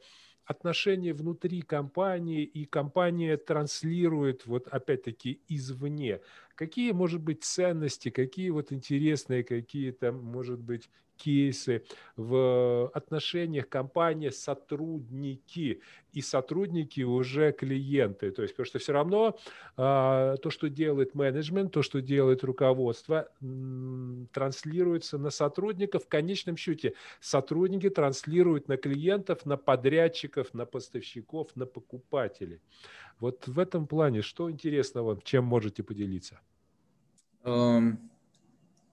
отношения 0.49 1.13
внутри 1.13 1.61
компании, 1.61 2.43
и 2.43 2.65
компания 2.65 3.37
транслирует, 3.37 4.45
вот 4.47 4.67
опять-таки, 4.67 5.41
извне? 5.47 6.21
Какие, 6.55 6.91
может 6.91 7.21
быть, 7.21 7.43
ценности, 7.43 8.09
какие 8.09 8.49
вот 8.49 8.71
интересные 8.73 9.43
какие-то, 9.43 10.11
может 10.11 10.59
быть, 10.59 10.89
кейсы 11.19 11.83
в 12.15 12.89
отношениях 12.93 13.67
компания-сотрудники 13.69 15.81
и 16.13 16.21
сотрудники 16.21 17.01
уже 17.01 17.51
клиенты. 17.51 18.31
То 18.31 18.41
есть, 18.41 18.55
потому 18.55 18.65
что 18.65 18.79
все 18.79 18.93
равно 18.93 19.37
а, 19.77 20.37
то, 20.37 20.49
что 20.49 20.69
делает 20.69 21.13
менеджмент, 21.13 21.73
то, 21.73 21.83
что 21.83 22.01
делает 22.01 22.43
руководство, 22.43 23.29
транслируется 24.31 25.17
на 25.17 25.29
сотрудников. 25.29 26.05
В 26.05 26.07
конечном 26.07 26.57
счете 26.57 26.93
сотрудники 27.19 27.89
транслируют 27.89 28.69
на 28.69 28.77
клиентов, 28.77 29.45
на 29.45 29.57
подрядчиков, 29.57 30.53
на 30.53 30.65
поставщиков, 30.65 31.49
на 31.55 31.65
покупателей. 31.65 32.61
Вот 33.19 33.47
в 33.47 33.59
этом 33.59 33.85
плане 33.85 34.21
что 34.21 34.49
интересного, 34.49 35.19
чем 35.23 35.43
можете 35.43 35.83
поделиться? 35.83 36.39
Um... 37.43 37.97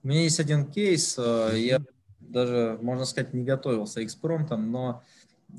У 0.03 0.09
меня 0.09 0.21
есть 0.21 0.39
один 0.39 0.65
кейс. 0.65 1.17
Э, 1.19 1.51
я 1.53 1.81
даже, 2.19 2.77
можно 2.81 3.05
сказать, 3.05 3.33
не 3.33 3.43
готовился 3.43 4.03
экспромтом, 4.03 4.71
но 4.71 5.03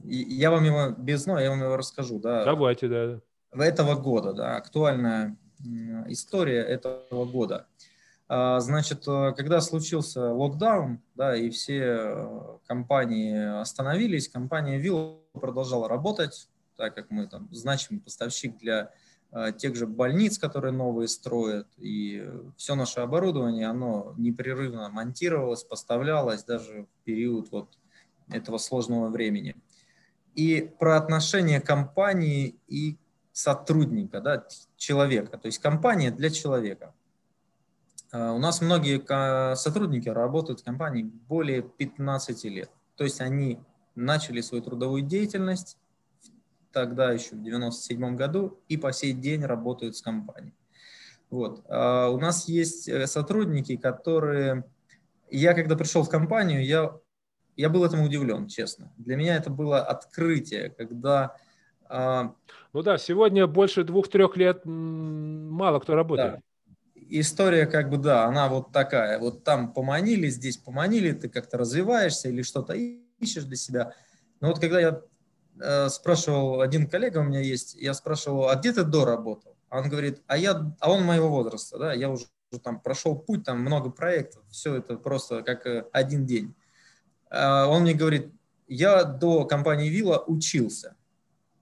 я 0.04 0.50
вам 0.50 0.64
его 0.64 0.90
без 0.90 1.26
но, 1.26 1.38
я 1.38 1.50
вам 1.50 1.62
его 1.62 1.76
расскажу. 1.76 2.18
Да. 2.18 2.44
Давайте, 2.44 2.88
да. 2.88 3.20
Этого 3.52 3.94
года, 3.94 4.32
да, 4.32 4.56
актуальная 4.56 5.36
история 6.06 6.62
этого 6.62 7.24
года. 7.24 7.66
А, 8.28 8.60
значит, 8.60 9.08
э, 9.08 9.32
когда 9.34 9.60
случился 9.62 10.32
локдаун, 10.32 11.00
да, 11.14 11.34
и 11.34 11.48
все 11.48 11.80
э, 11.80 12.58
компании 12.66 13.58
остановились, 13.58 14.28
компания 14.28 14.78
Вилла 14.78 15.16
продолжала 15.32 15.88
работать, 15.88 16.48
так 16.76 16.94
как 16.94 17.10
мы 17.10 17.26
там 17.26 17.48
значимый 17.52 18.02
поставщик 18.02 18.58
для 18.58 18.90
тех 19.58 19.76
же 19.76 19.86
больниц, 19.86 20.38
которые 20.38 20.72
новые 20.72 21.08
строят, 21.08 21.68
и 21.76 22.26
все 22.56 22.74
наше 22.74 23.00
оборудование, 23.00 23.66
оно 23.66 24.14
непрерывно 24.16 24.88
монтировалось, 24.88 25.64
поставлялось 25.64 26.44
даже 26.44 26.84
в 26.84 27.04
период 27.04 27.50
вот 27.50 27.78
этого 28.30 28.58
сложного 28.58 29.08
времени. 29.08 29.54
И 30.34 30.70
про 30.78 30.96
отношения 30.96 31.60
компании 31.60 32.56
и 32.68 32.96
сотрудника, 33.32 34.20
да, 34.20 34.46
человека, 34.76 35.38
то 35.38 35.46
есть 35.46 35.58
компания 35.58 36.10
для 36.10 36.30
человека. 36.30 36.94
Э, 38.12 38.30
у 38.30 38.38
нас 38.38 38.60
многие 38.60 39.54
сотрудники 39.56 40.08
работают 40.08 40.60
в 40.60 40.64
компании 40.64 41.02
более 41.02 41.62
15 41.62 42.44
лет, 42.44 42.70
то 42.96 43.04
есть 43.04 43.20
они 43.20 43.60
начали 43.94 44.40
свою 44.40 44.62
трудовую 44.62 45.02
деятельность 45.02 45.76
тогда 46.72 47.12
еще 47.12 47.34
в 47.34 47.42
97 47.42 48.16
году 48.16 48.60
и 48.68 48.76
по 48.76 48.92
сей 48.92 49.12
день 49.12 49.44
работают 49.44 49.96
с 49.96 50.02
компанией. 50.02 50.54
Вот. 51.30 51.64
А 51.68 52.08
у 52.08 52.18
нас 52.18 52.48
есть 52.48 52.88
э, 52.88 53.06
сотрудники, 53.06 53.76
которые... 53.76 54.64
Я 55.30 55.52
когда 55.52 55.76
пришел 55.76 56.02
в 56.02 56.08
компанию, 56.08 56.64
я, 56.64 56.96
я 57.56 57.68
был 57.68 57.84
этому 57.84 58.06
удивлен, 58.06 58.46
честно. 58.46 58.92
Для 58.96 59.16
меня 59.16 59.36
это 59.36 59.50
было 59.50 59.80
открытие, 59.80 60.70
когда... 60.70 61.36
А, 61.90 62.34
ну 62.72 62.82
да, 62.82 62.96
сегодня 62.98 63.46
больше 63.46 63.84
двух-трех 63.84 64.36
лет 64.36 64.62
мало 64.64 65.80
кто 65.80 65.94
работает. 65.94 66.34
Да. 66.34 66.40
История 67.10 67.66
как 67.66 67.90
бы, 67.90 67.98
да, 67.98 68.24
она 68.24 68.48
вот 68.48 68.72
такая. 68.72 69.18
Вот 69.18 69.44
там 69.44 69.72
поманили, 69.72 70.28
здесь 70.28 70.58
поманили, 70.58 71.12
ты 71.12 71.28
как-то 71.28 71.58
развиваешься 71.58 72.28
или 72.28 72.42
что-то 72.42 72.74
ищешь 72.74 73.44
для 73.44 73.56
себя. 73.56 73.94
Но 74.40 74.48
вот 74.48 74.60
когда 74.60 74.80
я 74.80 75.02
Э, 75.60 75.88
спрашивал, 75.88 76.60
один 76.60 76.88
коллега 76.88 77.18
у 77.18 77.24
меня 77.24 77.40
есть, 77.40 77.74
я 77.74 77.94
спрашивал, 77.94 78.48
а 78.48 78.54
где 78.54 78.72
ты 78.72 78.84
доработал? 78.84 79.56
А 79.68 79.78
он 79.78 79.88
говорит, 79.88 80.22
а, 80.26 80.36
я, 80.36 80.74
а 80.80 80.90
он 80.90 81.04
моего 81.04 81.28
возраста, 81.28 81.78
да, 81.78 81.92
я 81.92 82.10
уже 82.10 82.26
там 82.62 82.80
прошел 82.80 83.16
путь, 83.16 83.44
там 83.44 83.60
много 83.60 83.90
проектов, 83.90 84.42
все 84.50 84.76
это 84.76 84.96
просто 84.96 85.42
как 85.42 85.66
э, 85.66 85.86
один 85.92 86.26
день. 86.26 86.54
А 87.30 87.66
он 87.66 87.82
мне 87.82 87.94
говорит, 87.94 88.32
я 88.68 89.04
до 89.04 89.44
компании 89.44 89.88
Вилла 89.88 90.22
учился. 90.26 90.96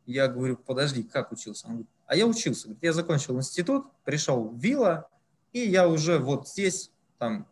Я 0.04 0.28
говорю, 0.28 0.56
подожди, 0.56 1.02
как 1.02 1.32
учился? 1.32 1.66
Он 1.66 1.72
говорит, 1.72 1.90
а 2.06 2.16
я 2.16 2.26
учился. 2.26 2.76
я 2.80 2.92
закончил 2.92 3.36
институт, 3.36 3.86
пришел 4.04 4.48
в 4.48 4.58
Вилла, 4.58 5.08
и 5.52 5.60
я 5.60 5.88
уже 5.88 6.18
вот 6.18 6.48
здесь, 6.48 6.92
там, 7.18 7.48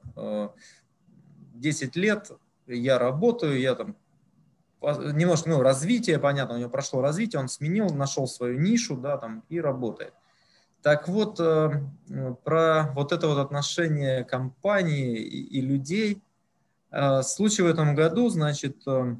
10 1.54 1.96
э, 1.96 2.00
лет 2.00 2.30
я 2.66 2.98
работаю, 2.98 3.58
я 3.58 3.74
там 3.74 3.96
немножко, 5.12 5.48
ну, 5.48 5.62
развитие, 5.62 6.18
понятно, 6.18 6.56
у 6.56 6.58
него 6.58 6.70
прошло 6.70 7.00
развитие, 7.00 7.40
он 7.40 7.48
сменил, 7.48 7.88
нашел 7.90 8.26
свою 8.26 8.58
нишу, 8.60 8.96
да, 8.96 9.16
там, 9.18 9.44
и 9.48 9.60
работает. 9.60 10.14
Так 10.84 11.08
вот, 11.08 11.40
э, 11.40 11.70
про 12.44 12.92
вот 12.94 13.12
это 13.12 13.26
вот 13.26 13.38
отношение 13.38 14.22
компании 14.22 15.16
и, 15.16 15.58
и 15.58 15.60
людей. 15.62 16.22
Э, 16.90 17.22
случай 17.22 17.62
в 17.62 17.66
этом 17.66 17.94
году, 17.94 18.28
значит, 18.28 18.76
э, 18.86 19.16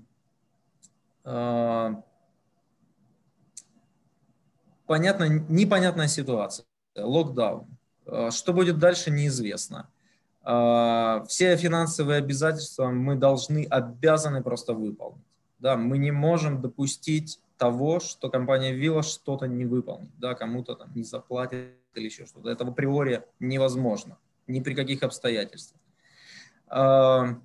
понятно, 4.87 5.29
непонятная 5.49 6.09
ситуация, 6.09 6.67
локдаун. 6.95 7.67
Что 8.31 8.53
будет 8.53 8.79
дальше, 8.79 9.11
неизвестно. 9.11 9.89
Все 10.43 11.57
финансовые 11.57 12.19
обязательства 12.19 12.89
мы 12.89 13.15
должны, 13.15 13.65
обязаны 13.65 14.43
просто 14.43 14.75
выполнить. 14.75 15.25
Да, 15.65 15.79
мы 15.79 15.97
не 15.97 16.11
можем 16.11 16.61
допустить 16.61 17.41
того, 17.57 17.99
что 17.99 18.29
компания 18.29 18.75
Вилла 18.75 19.03
что-то 19.03 19.47
не 19.47 19.65
выполнит, 19.65 20.11
да, 20.19 20.35
кому-то 20.35 20.75
там 20.75 20.93
не 20.95 21.05
заплатит 21.05 21.71
или 21.95 22.05
еще 22.05 22.27
что-то. 22.27 22.51
Это 22.51 22.67
в 22.67 22.69
априори 22.69 23.25
невозможно, 23.41 24.19
ни 24.47 24.61
при 24.61 24.75
каких 24.75 25.03
обстоятельствах. 25.03 25.81
А, 26.67 27.41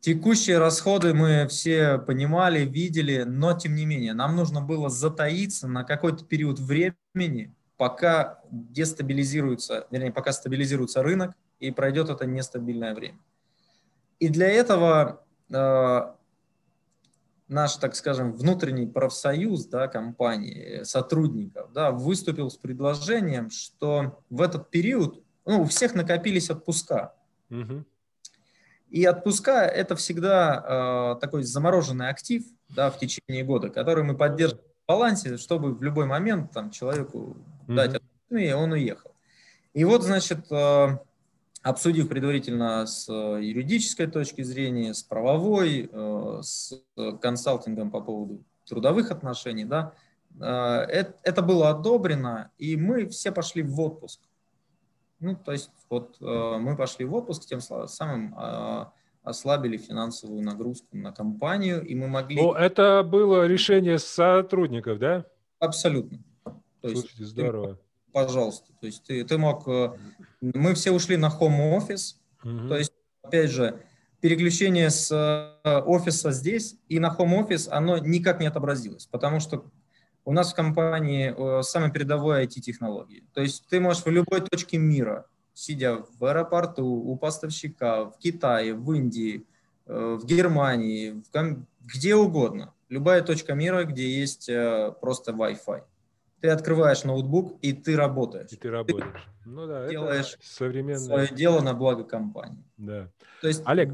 текущие 0.00 0.58
расходы 0.58 1.14
мы 1.14 1.48
все 1.48 1.96
понимали, 1.96 2.66
видели, 2.66 3.22
но 3.22 3.54
тем 3.54 3.76
не 3.76 3.86
менее 3.86 4.12
нам 4.12 4.36
нужно 4.36 4.60
было 4.60 4.90
затаиться 4.90 5.66
на 5.68 5.84
какой-то 5.84 6.26
период 6.26 6.58
времени, 6.58 7.54
пока 7.78 8.42
дестабилизируется, 8.50 9.86
вернее, 9.90 10.12
пока 10.12 10.32
стабилизируется 10.32 11.02
рынок 11.02 11.34
и 11.60 11.70
пройдет 11.70 12.10
это 12.10 12.26
нестабильное 12.26 12.94
время. 12.94 13.18
И 14.18 14.28
для 14.28 14.48
этого 14.48 15.24
а, 15.50 16.17
наш, 17.48 17.76
так 17.76 17.96
скажем, 17.96 18.32
внутренний 18.32 18.86
профсоюз 18.86 19.66
да, 19.66 19.88
компании, 19.88 20.82
сотрудников, 20.84 21.72
да, 21.72 21.90
выступил 21.90 22.50
с 22.50 22.56
предложением, 22.56 23.50
что 23.50 24.22
в 24.30 24.42
этот 24.42 24.70
период 24.70 25.22
ну, 25.44 25.62
у 25.62 25.64
всех 25.64 25.94
накопились 25.94 26.50
отпуска. 26.50 27.14
Угу. 27.50 27.84
И 28.90 29.06
отпуска– 29.06 29.64
это 29.66 29.96
всегда 29.96 31.14
э, 31.16 31.20
такой 31.20 31.42
замороженный 31.42 32.08
актив 32.08 32.44
да, 32.68 32.90
в 32.90 32.98
течение 32.98 33.44
года, 33.44 33.70
который 33.70 34.04
мы 34.04 34.16
поддерживаем 34.16 34.64
в 34.84 34.86
балансе, 34.86 35.36
чтобы 35.36 35.74
в 35.74 35.82
любой 35.82 36.06
момент 36.06 36.52
там, 36.52 36.70
человеку 36.70 37.18
угу. 37.18 37.36
дать 37.74 37.96
отпуск, 37.96 38.12
и 38.30 38.52
он 38.52 38.72
уехал. 38.72 39.10
И 39.72 39.84
вот, 39.84 40.02
значит, 40.02 40.50
э, 40.50 40.98
обсудив 41.68 42.08
предварительно 42.08 42.86
с 42.86 43.08
э, 43.08 43.42
юридической 43.42 44.06
точки 44.06 44.42
зрения, 44.42 44.94
с 44.94 45.02
правовой, 45.02 45.88
э, 45.92 46.38
с 46.42 46.80
консалтингом 47.20 47.90
по 47.90 48.00
поводу 48.00 48.42
трудовых 48.66 49.10
отношений, 49.10 49.64
да, 49.64 49.92
э, 50.40 50.44
это 51.22 51.42
было 51.42 51.70
одобрено, 51.70 52.50
и 52.58 52.76
мы 52.76 53.06
все 53.08 53.32
пошли 53.32 53.62
в 53.62 53.78
отпуск. 53.80 54.20
Ну, 55.20 55.36
то 55.36 55.52
есть 55.52 55.70
вот 55.90 56.16
мы 56.20 56.76
пошли 56.76 57.04
в 57.04 57.12
отпуск, 57.12 57.44
тем 57.44 57.60
самым 57.60 58.36
ослабили 59.24 59.76
финансовую 59.76 60.44
нагрузку 60.44 60.96
на 60.96 61.10
компанию, 61.10 61.84
и 61.84 61.96
мы 61.96 62.06
могли... 62.06 62.40
Ну, 62.40 62.52
это 62.52 63.02
было 63.02 63.44
решение 63.44 63.98
сотрудников, 63.98 65.00
да? 65.00 65.24
Абсолютно. 65.58 66.18
То 66.44 66.88
Слушайте, 66.90 67.14
есть, 67.18 67.30
здорово 67.32 67.78
пожалуйста. 68.26 68.72
То 68.80 68.86
есть 68.86 69.04
ты, 69.04 69.24
ты 69.24 69.38
мог... 69.38 69.66
Э, 69.68 69.92
мы 70.40 70.74
все 70.74 70.92
ушли 70.92 71.16
на 71.16 71.28
home 71.28 71.78
office, 71.78 72.16
угу. 72.42 72.68
то 72.68 72.76
есть, 72.76 72.92
опять 73.22 73.50
же, 73.50 73.82
переключение 74.20 74.90
с 74.90 75.10
э, 75.12 75.78
офиса 75.80 76.32
здесь 76.32 76.76
и 76.88 76.98
на 76.98 77.14
home 77.16 77.44
офис, 77.44 77.68
оно 77.68 77.98
никак 77.98 78.40
не 78.40 78.46
отобразилось, 78.46 79.06
потому 79.06 79.40
что 79.40 79.64
у 80.24 80.32
нас 80.32 80.52
в 80.52 80.56
компании 80.56 81.34
э, 81.36 81.62
самые 81.62 81.92
передовые 81.92 82.46
IT-технологии. 82.46 83.24
То 83.32 83.40
есть 83.40 83.66
ты 83.68 83.80
можешь 83.80 84.04
в 84.04 84.10
любой 84.10 84.40
точке 84.40 84.78
мира, 84.78 85.26
сидя 85.54 86.04
в 86.18 86.24
аэропорту, 86.24 86.86
у 86.86 87.16
поставщика, 87.16 88.04
в 88.04 88.18
Китае, 88.18 88.74
в 88.74 88.92
Индии, 88.92 89.44
в 89.86 90.24
Германии, 90.24 91.22
в, 91.32 91.64
где 91.80 92.14
угодно, 92.14 92.74
любая 92.90 93.22
точка 93.22 93.54
мира, 93.54 93.84
где 93.84 94.08
есть 94.08 94.50
просто 95.00 95.32
Wi-Fi 95.32 95.82
ты 96.40 96.48
открываешь 96.48 97.04
ноутбук 97.04 97.58
и 97.62 97.72
ты 97.72 97.96
работаешь. 97.96 98.52
И 98.52 98.56
ты 98.56 98.70
работаешь. 98.70 99.22
Ты 99.44 99.50
ну 99.50 99.66
да, 99.66 99.88
делаешь 99.88 100.34
это 100.34 100.46
современное... 100.46 100.98
свое 100.98 101.28
дело 101.28 101.60
на 101.60 101.74
благо 101.74 102.04
компании. 102.04 102.64
Да. 102.76 103.10
То 103.40 103.48
есть 103.48 103.62
Олег, 103.64 103.92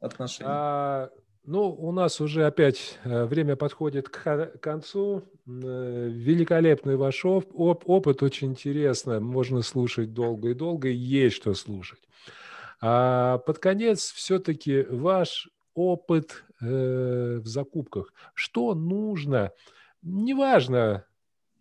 отношения. 0.00 0.50
А, 0.50 1.10
ну, 1.44 1.70
у 1.70 1.92
нас 1.92 2.20
уже 2.20 2.46
опять 2.46 2.98
э, 3.04 3.24
время 3.24 3.56
подходит 3.56 4.08
к 4.08 4.58
концу. 4.60 5.24
Э, 5.46 6.08
великолепный 6.10 6.96
ваш 6.96 7.24
оп 7.24 7.48
опыт, 7.54 8.22
очень 8.22 8.48
интересно. 8.48 9.20
Можно 9.20 9.62
слушать 9.62 10.12
долго 10.12 10.50
и 10.50 10.54
долго, 10.54 10.88
и 10.88 10.94
есть 10.94 11.36
что 11.36 11.54
слушать. 11.54 12.00
А 12.80 13.38
под 13.38 13.58
конец 13.58 14.12
все-таки 14.12 14.82
ваш 14.82 15.48
опыт 15.74 16.44
э, 16.60 17.40
в 17.42 17.46
закупках. 17.46 18.12
Что 18.34 18.74
нужно? 18.74 19.52
Неважно, 20.02 21.04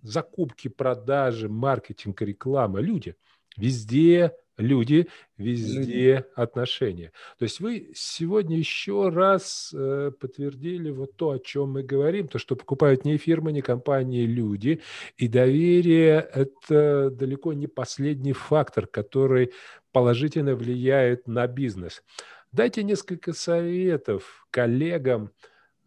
закупки, 0.07 0.67
продажи, 0.67 1.49
маркетинг, 1.49 2.21
реклама, 2.21 2.79
люди. 2.79 3.15
Везде 3.57 4.33
люди, 4.57 5.07
везде 5.37 6.15
люди. 6.15 6.25
отношения. 6.35 7.11
То 7.37 7.43
есть 7.43 7.59
вы 7.59 7.91
сегодня 7.95 8.57
еще 8.57 9.09
раз 9.09 9.71
э, 9.73 10.11
подтвердили 10.19 10.89
вот 10.89 11.15
то, 11.15 11.31
о 11.31 11.39
чем 11.39 11.73
мы 11.73 11.83
говорим, 11.83 12.27
то, 12.27 12.39
что 12.39 12.55
покупают 12.55 13.05
не 13.05 13.17
фирмы, 13.17 13.51
не 13.51 13.61
компании, 13.61 14.25
люди. 14.25 14.81
И 15.17 15.27
доверие– 15.27 16.27
это 16.33 17.09
далеко 17.11 17.53
не 17.53 17.67
последний 17.67 18.33
фактор, 18.33 18.87
который 18.87 19.53
положительно 19.91 20.55
влияет 20.55 21.27
на 21.27 21.47
бизнес. 21.47 22.03
Дайте 22.51 22.83
несколько 22.83 23.33
советов 23.33 24.47
коллегам, 24.51 25.31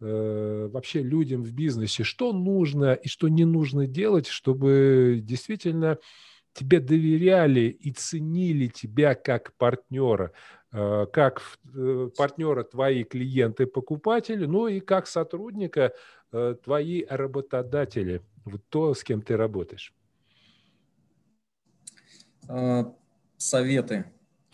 вообще 0.01 1.01
людям 1.01 1.43
в 1.43 1.53
бизнесе, 1.53 2.03
что 2.03 2.33
нужно 2.33 2.93
и 2.93 3.07
что 3.07 3.27
не 3.27 3.45
нужно 3.45 3.87
делать, 3.87 4.27
чтобы 4.27 5.19
действительно 5.21 5.99
тебе 6.53 6.79
доверяли 6.79 7.61
и 7.61 7.91
ценили 7.91 8.67
тебя 8.67 9.15
как 9.15 9.53
партнера, 9.57 10.33
э, 10.73 11.05
как 11.13 11.41
э, 11.73 12.09
партнера 12.17 12.63
твои 12.63 13.03
клиенты, 13.03 13.67
покупатели, 13.67 14.45
ну 14.45 14.67
и 14.67 14.79
как 14.79 15.07
сотрудника 15.07 15.93
твои 16.63 17.03
работодатели, 17.09 18.21
вот 18.45 18.61
то, 18.69 18.93
с 18.93 19.03
кем 19.03 19.21
ты 19.21 19.35
работаешь. 19.35 19.93
Советы. 23.37 24.05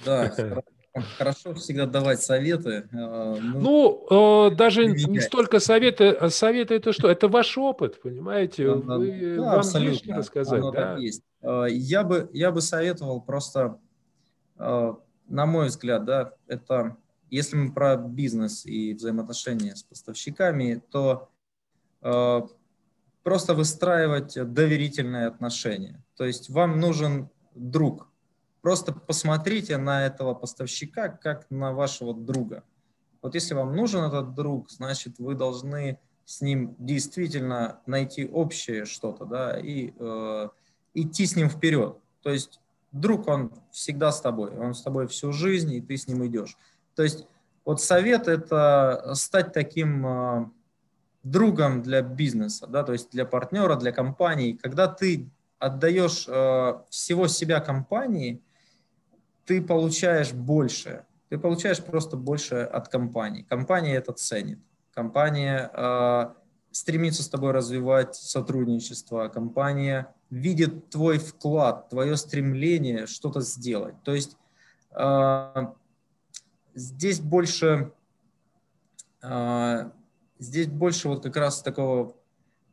Да, 0.04 0.34
Хорошо 1.18 1.54
всегда 1.54 1.86
давать 1.86 2.22
советы. 2.22 2.88
Э, 2.92 3.38
ну, 3.40 4.08
ну 4.10 4.52
даже 4.52 4.88
не 4.88 5.20
столько 5.20 5.60
советы, 5.60 6.10
а 6.10 6.30
советы 6.30 6.76
это 6.76 6.94
что? 6.94 7.10
Это 7.10 7.28
ваш 7.28 7.58
опыт, 7.58 8.02
понимаете? 8.02 8.70
Вы, 8.72 9.36
да, 9.36 9.42
вам 9.42 9.60
абсолютно. 9.60 10.18
рассказать, 10.18 10.60
Оно 10.60 10.72
да? 10.72 10.98
есть. 10.98 11.22
Э, 11.42 11.66
я 11.70 12.04
бы, 12.04 12.30
я 12.34 12.52
бы 12.52 12.62
советовал 12.62 13.22
просто, 13.22 13.80
э, 14.58 14.94
на 15.28 15.46
мой 15.46 15.68
взгляд, 15.68 16.06
да, 16.06 16.34
это 16.48 16.98
если 17.30 17.58
мы 17.58 17.74
про 17.74 17.98
бизнес 17.98 18.66
и 18.66 18.94
взаимоотношения 18.94 19.76
с 19.76 19.84
поставщиками, 19.84 20.82
то 20.92 21.30
просто 23.24 23.54
выстраивать 23.54 24.36
доверительные 24.54 25.28
отношения. 25.28 26.02
То 26.16 26.24
есть 26.24 26.50
вам 26.50 26.80
нужен 26.80 27.30
друг, 27.54 28.07
Просто 28.68 28.92
посмотрите 28.92 29.78
на 29.78 30.06
этого 30.06 30.34
поставщика 30.34 31.08
как 31.08 31.50
на 31.50 31.72
вашего 31.72 32.14
друга. 32.14 32.66
Вот 33.22 33.34
если 33.34 33.54
вам 33.54 33.74
нужен 33.74 34.04
этот 34.04 34.36
друг, 34.36 34.70
значит, 34.70 35.20
вы 35.20 35.36
должны 35.36 36.00
с 36.26 36.42
ним 36.42 36.76
действительно 36.78 37.80
найти 37.86 38.28
общее 38.28 38.84
что-то, 38.84 39.24
да, 39.24 39.58
и 39.58 39.94
э, 39.98 40.50
идти 40.94 41.26
с 41.26 41.38
ним 41.38 41.50
вперед. 41.50 41.96
То 42.22 42.30
есть 42.30 42.60
друг, 42.92 43.30
он 43.30 43.54
всегда 43.72 44.12
с 44.12 44.20
тобой, 44.20 44.52
он 44.52 44.74
с 44.74 44.82
тобой 44.82 45.08
всю 45.08 45.32
жизнь, 45.32 45.72
и 45.72 45.80
ты 45.80 45.96
с 45.96 46.10
ним 46.10 46.28
идешь. 46.28 46.58
То 46.94 47.04
есть 47.04 47.26
вот 47.64 47.82
совет– 47.82 48.28
это 48.28 49.14
стать 49.14 49.54
таким 49.54 50.06
э, 50.06 50.46
другом 51.24 51.84
для 51.84 52.02
бизнеса, 52.02 52.68
да, 52.68 52.84
то 52.84 52.92
есть 52.92 53.12
для 53.12 53.24
партнера, 53.24 53.78
для 53.78 53.94
компании. 53.94 54.60
Когда 54.62 54.90
ты 54.90 55.30
отдаешь 55.58 56.26
э, 56.28 56.82
всего 56.90 57.28
себя 57.28 57.62
компании, 57.62 58.44
ты 59.48 59.62
получаешь 59.62 60.34
больше. 60.34 61.06
Ты 61.30 61.40
получаешь 61.40 61.82
просто 61.82 62.18
больше 62.18 62.56
от 62.56 62.90
компании. 62.90 63.44
Компания 63.44 63.96
это 63.96 64.12
ценит. 64.12 64.60
Компания 64.94 65.72
э, 65.74 66.34
стремится 66.72 67.24
с 67.24 67.30
тобой 67.30 67.54
развивать 67.54 68.16
сотрудничество. 68.16 69.30
Компания 69.30 70.14
видит 70.30 70.90
твой 70.90 71.18
вклад, 71.18 71.90
твое 71.90 72.18
стремление 72.18 73.08
что-то 73.08 73.42
сделать. 73.42 73.96
То 74.04 74.14
есть 74.14 74.38
э, 74.92 75.68
здесь 76.76 77.22
больше 77.22 77.94
э, 79.22 79.92
здесь 80.40 80.68
больше 80.68 81.08
вот 81.08 81.24
как 81.24 81.38
раз 81.38 81.62
такого 81.62 82.16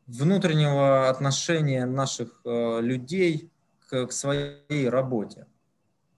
внутреннего 0.06 1.08
отношения 1.08 1.86
наших 1.86 2.40
э, 2.44 2.80
людей 2.80 3.50
к, 3.88 4.06
к 4.06 4.12
своей 4.12 4.88
работе. 4.88 5.46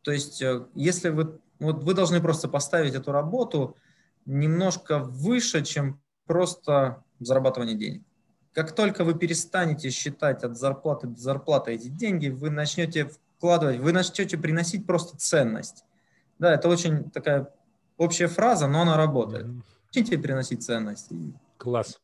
То 0.06 0.12
есть, 0.12 0.40
э, 0.40 0.64
если 0.76 1.08
вы, 1.08 1.40
вот 1.58 1.82
вы 1.82 1.92
должны 1.92 2.20
просто 2.20 2.48
поставить 2.48 2.94
эту 2.94 3.10
работу 3.10 3.76
немножко 4.24 5.00
выше, 5.00 5.64
чем 5.64 6.00
просто 6.26 7.02
зарабатывание 7.18 7.74
денег. 7.74 8.02
Как 8.52 8.72
только 8.72 9.02
вы 9.02 9.18
перестанете 9.18 9.90
считать 9.90 10.44
от 10.44 10.56
зарплаты 10.56 11.08
до 11.08 11.18
зарплаты 11.18 11.72
эти 11.72 11.88
деньги, 11.88 12.28
вы 12.28 12.50
начнете 12.50 13.10
вкладывать, 13.36 13.80
вы 13.80 13.90
начнете 13.90 14.38
приносить 14.38 14.86
просто 14.86 15.16
ценность. 15.16 15.84
Да, 16.38 16.54
это 16.54 16.68
очень 16.68 17.10
такая 17.10 17.52
общая 17.96 18.28
фраза, 18.28 18.68
но 18.68 18.82
она 18.82 18.96
работает. 18.96 19.48
Начните 19.88 20.18
приносить 20.18 20.62
ценность. 20.62 21.10
Класс. 21.56 21.98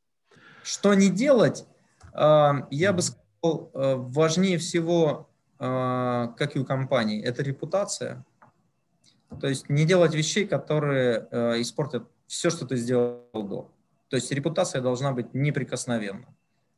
Что 0.64 0.94
не 0.94 1.08
делать, 1.08 1.66
а, 2.12 2.66
я 2.72 2.92
бы 2.92 3.00
сказал, 3.02 3.70
э, 3.74 3.94
важнее 3.94 4.58
всего 4.58 5.28
как 5.62 6.56
и 6.56 6.58
у 6.58 6.64
компании, 6.64 7.22
это 7.22 7.42
репутация. 7.42 8.24
То 9.40 9.46
есть 9.46 9.68
не 9.68 9.84
делать 9.84 10.12
вещей, 10.14 10.44
которые 10.44 11.28
э, 11.30 11.60
испортят 11.60 12.04
все, 12.26 12.50
что 12.50 12.66
ты 12.66 12.76
сделал 12.76 13.22
до. 13.32 13.70
То 14.08 14.16
есть 14.16 14.32
репутация 14.32 14.82
должна 14.82 15.12
быть 15.12 15.34
неприкосновенна. 15.34 16.26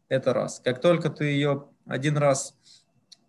Это 0.09 0.35
раз. 0.35 0.61
Как 0.63 0.83
только 0.83 1.09
ты 1.09 1.25
ее 1.25 1.65
один 1.87 2.19
раз 2.19 2.55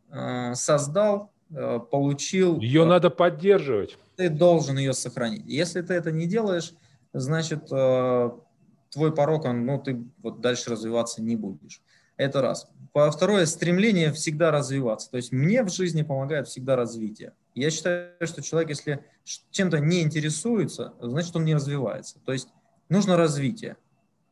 э, 0.10 0.54
создал, 0.56 1.32
получил... 1.50 2.60
Ее 2.60 2.86
надо 2.86 3.10
поддерживать. 3.10 3.98
Ты 4.18 4.30
должен 4.30 4.78
ее 4.78 4.94
сохранить. 4.94 5.46
Если 5.46 5.82
ты 5.82 5.94
это 5.94 6.12
не 6.12 6.28
делаешь, 6.28 6.74
значит, 7.14 7.68
твой 7.68 9.14
порог, 9.16 9.46
он, 9.46 9.66
ну, 9.66 9.80
ты 9.80 10.04
вот 10.22 10.42
дальше 10.42 10.72
развиваться 10.72 11.22
не 11.22 11.36
будешь. 11.36 11.82
Это 12.18 12.42
раз. 12.42 12.68
Второе, 13.12 13.46
стремление 13.46 14.14
всегда 14.14 14.52
развиваться. 14.52 15.12
То 15.12 15.18
есть 15.18 15.34
мне 15.34 15.64
в 15.64 15.70
жизни 15.70 16.02
помогает 16.02 16.48
всегда 16.48 16.78
развитие. 16.78 17.34
Я 17.54 17.70
считаю, 17.70 18.12
что 18.22 18.42
человек, 18.42 18.70
если 18.70 19.04
чем-то 19.52 19.80
не 19.80 20.02
интересуется, 20.02 20.94
значит, 21.02 21.36
он 21.36 21.44
не 21.44 21.56
развивается. 21.56 22.20
То 22.26 22.32
есть 22.32 22.48
нужно 22.88 23.18
развитие. 23.18 23.76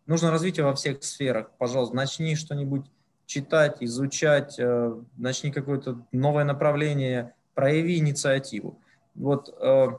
Нужно 0.05 0.31
развитие 0.31 0.65
во 0.65 0.75
всех 0.75 1.03
сферах. 1.03 1.51
Пожалуйста, 1.57 1.95
начни 1.95 2.35
что-нибудь 2.35 2.85
читать, 3.25 3.77
изучать, 3.81 4.55
э, 4.59 4.95
начни 5.17 5.51
какое-то 5.51 6.05
новое 6.11 6.43
направление, 6.45 7.33
прояви 7.53 7.97
инициативу. 7.97 8.79
Вот. 9.15 9.53
Э, 9.59 9.97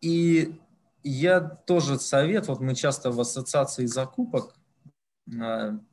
и 0.00 0.60
я 1.02 1.40
тоже 1.40 1.98
совет, 1.98 2.48
вот 2.48 2.60
мы 2.60 2.74
часто 2.74 3.10
в 3.10 3.20
ассоциации 3.20 3.86
закупок 3.86 4.54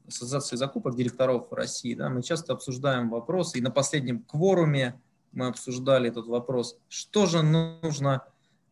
Ассоциации 0.07 0.55
закупок 0.55 0.95
директоров 0.95 1.51
России, 1.51 1.93
да, 1.93 2.09
мы 2.09 2.23
часто 2.23 2.53
обсуждаем 2.53 3.09
вопросы, 3.09 3.59
и 3.59 3.61
на 3.61 3.71
последнем 3.71 4.23
кворуме 4.23 4.99
мы 5.31 5.47
обсуждали 5.47 6.09
этот 6.09 6.27
вопрос, 6.27 6.79
что 6.87 7.25
же 7.25 7.43
нужно 7.43 8.23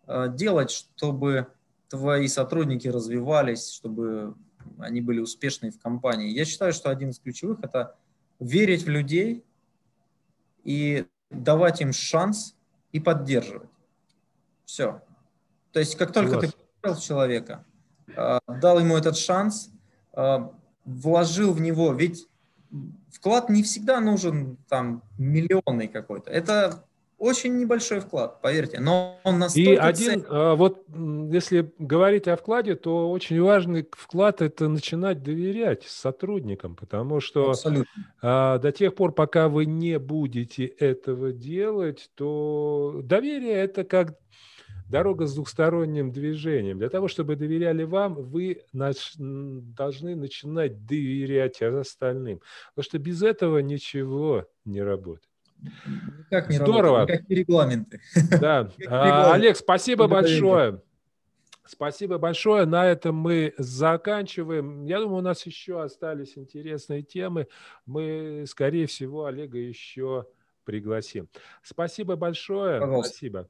а, 0.08 0.28
делать, 0.28 0.72
чтобы 0.72 1.48
твои 1.90 2.28
сотрудники 2.28 2.88
развивались, 2.88 3.72
чтобы 3.72 4.36
они 4.80 5.02
были 5.02 5.20
успешны 5.20 5.72
в 5.72 5.80
компании. 5.80 6.32
Я 6.32 6.46
считаю, 6.46 6.74
что 6.74 6.90
один 6.90 7.10
из 7.10 7.20
ключевых– 7.20 7.60
это 7.62 7.96
верить 8.40 8.84
в 8.84 8.90
людей 8.90 9.46
и 10.64 11.06
давать 11.30 11.82
им 11.82 11.94
шанс 11.94 12.56
и 12.92 13.00
поддерживать. 13.00 13.70
Все. 14.66 15.02
То 15.72 15.80
есть 15.80 15.96
как 15.96 16.12
только 16.12 16.40
Класс. 16.40 16.46
ты 16.46 16.58
поверил 16.82 17.00
в 17.00 17.04
человека, 17.04 17.66
э, 18.08 18.40
дал 18.62 18.80
ему 18.80 18.98
этот 18.98 19.18
шанс, 19.18 19.70
э, 19.70 19.75
вложил 20.86 21.54
в 21.54 21.62
него, 21.62 21.94
ведь 21.94 22.28
вклад 23.12 23.50
не 23.50 23.64
всегда 23.64 24.00
нужен 24.00 24.58
там 24.70 25.04
миллионный 25.18 25.88
какой-то. 25.88 26.30
Это 26.30 26.86
очень 27.18 27.58
небольшой 27.58 28.02
вклад, 28.02 28.42
поверьте, 28.42 28.80
но 28.80 29.20
он 29.24 29.40
настолько... 29.40 29.72
И 29.72 29.76
один, 29.76 30.06
ценен. 30.06 30.26
А, 30.30 30.56
вот 30.56 30.84
если 31.32 31.72
говорить 31.80 32.28
о 32.28 32.36
вкладе, 32.36 32.76
то 32.76 33.10
очень 33.10 33.42
важный 33.42 33.88
вклад– 33.92 34.42
это 34.44 34.68
начинать 34.68 35.24
доверять 35.24 35.84
сотрудникам, 35.84 36.76
потому 36.76 37.22
что 37.22 37.52
Абсолютно. 37.52 37.86
А, 38.22 38.58
до 38.60 38.72
тех 38.72 38.94
пор, 38.96 39.14
пока 39.14 39.48
вы 39.48 39.66
не 39.66 39.98
будете 39.98 40.66
этого 40.66 41.32
делать, 41.32 42.10
то 42.16 43.00
доверие– 43.02 43.54
это 43.54 43.86
как 43.86 44.20
дорога 44.90 45.26
с 45.26 45.36
двухсторонним 45.36 46.12
движением. 46.12 46.80
Для 46.80 46.90
того, 46.90 47.08
чтобы 47.08 47.36
доверяли 47.36 47.84
вам, 47.84 48.16
вы 48.16 48.64
нач... 48.74 49.14
должны 49.18 50.16
начинать 50.16 50.86
доверять 50.86 51.62
остальным. 51.62 52.42
Потому 52.74 52.84
что 52.84 53.00
без 53.00 53.24
этого 53.24 53.60
ничего 53.60 54.48
не 54.66 54.82
работает. 54.82 55.30
Никак 56.20 56.50
не 56.50 56.58
Здорово. 56.58 57.00
Работает, 57.00 57.20
никакие 57.22 57.40
регламенты. 57.40 58.02
Да. 58.40 58.70
А, 58.88 59.34
Олег, 59.34 59.58
спасибо 59.58 60.08
большое. 60.08 60.82
Спасибо 61.68 62.20
большое. 62.20 62.66
На 62.66 62.86
этом 62.86 63.16
мы 63.16 63.54
заканчиваем. 63.58 64.86
Я 64.86 65.00
думаю, 65.00 65.20
у 65.20 65.22
нас 65.22 65.46
еще 65.46 65.82
остались 65.82 66.38
интересные 66.38 67.02
темы. 67.02 67.48
Мы, 67.86 68.46
скорее 68.48 68.86
всего, 68.86 69.26
Олега 69.26 69.58
еще 69.58 70.28
пригласим. 70.64 71.28
Спасибо 71.64 72.16
большое. 72.16 72.80
Пожалуйста. 72.80 73.10
Спасибо. 73.10 73.50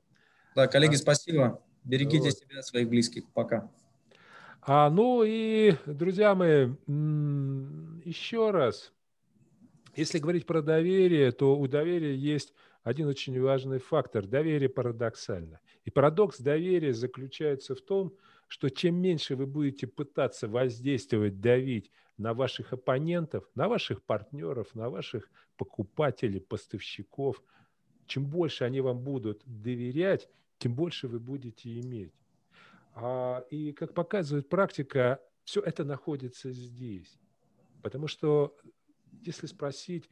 Да, 0.56 0.68
коллеги, 0.68 0.96
спасибо. 0.96 1.62
Берегите 1.84 2.30
вот. 2.30 2.38
себя, 2.38 2.62
своих 2.62 2.90
близких. 2.90 3.28
Пока. 3.34 3.70
А, 4.62 4.90
ну 4.90 5.24
и, 5.24 5.76
друзья 5.86 6.34
мои, 6.34 6.70
еще 8.06 8.50
раз 8.52 8.94
если 9.96 10.20
говорить 10.20 10.46
про 10.46 10.62
доверие, 10.62 11.32
то 11.32 11.58
у 11.58 11.68
доверия 11.68 12.16
есть 12.16 12.54
один 12.84 13.08
очень 13.08 13.40
важный 13.42 13.80
фактор. 13.80 14.28
Доверие 14.28 14.68
парадоксально. 14.68 15.62
И 15.86 15.90
парадокс 15.90 16.40
доверия 16.40 16.94
заключается 16.94 17.76
в 17.76 17.82
том, 17.82 18.14
что 18.48 18.70
чем 18.70 18.96
меньше 18.96 19.36
вы 19.36 19.46
будете 19.46 19.88
пытаться 19.88 20.48
воздействовать, 20.48 21.40
давить 21.40 21.92
на 22.18 22.34
ваших 22.34 22.74
оппонентов, 22.74 23.50
на 23.56 23.70
ваших 23.70 24.04
партнеров, 24.04 24.76
на 24.76 24.90
ваших 24.90 25.30
покупателей, 25.58 26.42
поставщиков, 26.42 27.42
чем 28.06 28.26
больше 28.26 28.66
они 28.66 28.82
вам 28.82 29.00
будут 29.00 29.42
доверять, 29.46 30.30
тем 30.58 30.74
больше 30.74 31.08
вы 31.08 31.20
будете 31.20 31.80
иметь. 31.80 32.14
А, 32.94 33.46
и 33.50 33.74
как 33.74 33.94
показывает 33.94 34.50
практика, 34.50 35.20
все 35.44 35.62
это 35.62 35.84
находится 35.84 36.52
здесь. 36.52 37.20
Потому 37.82 38.08
что 38.08 38.56
если 39.22 39.48
спросить 39.48 40.10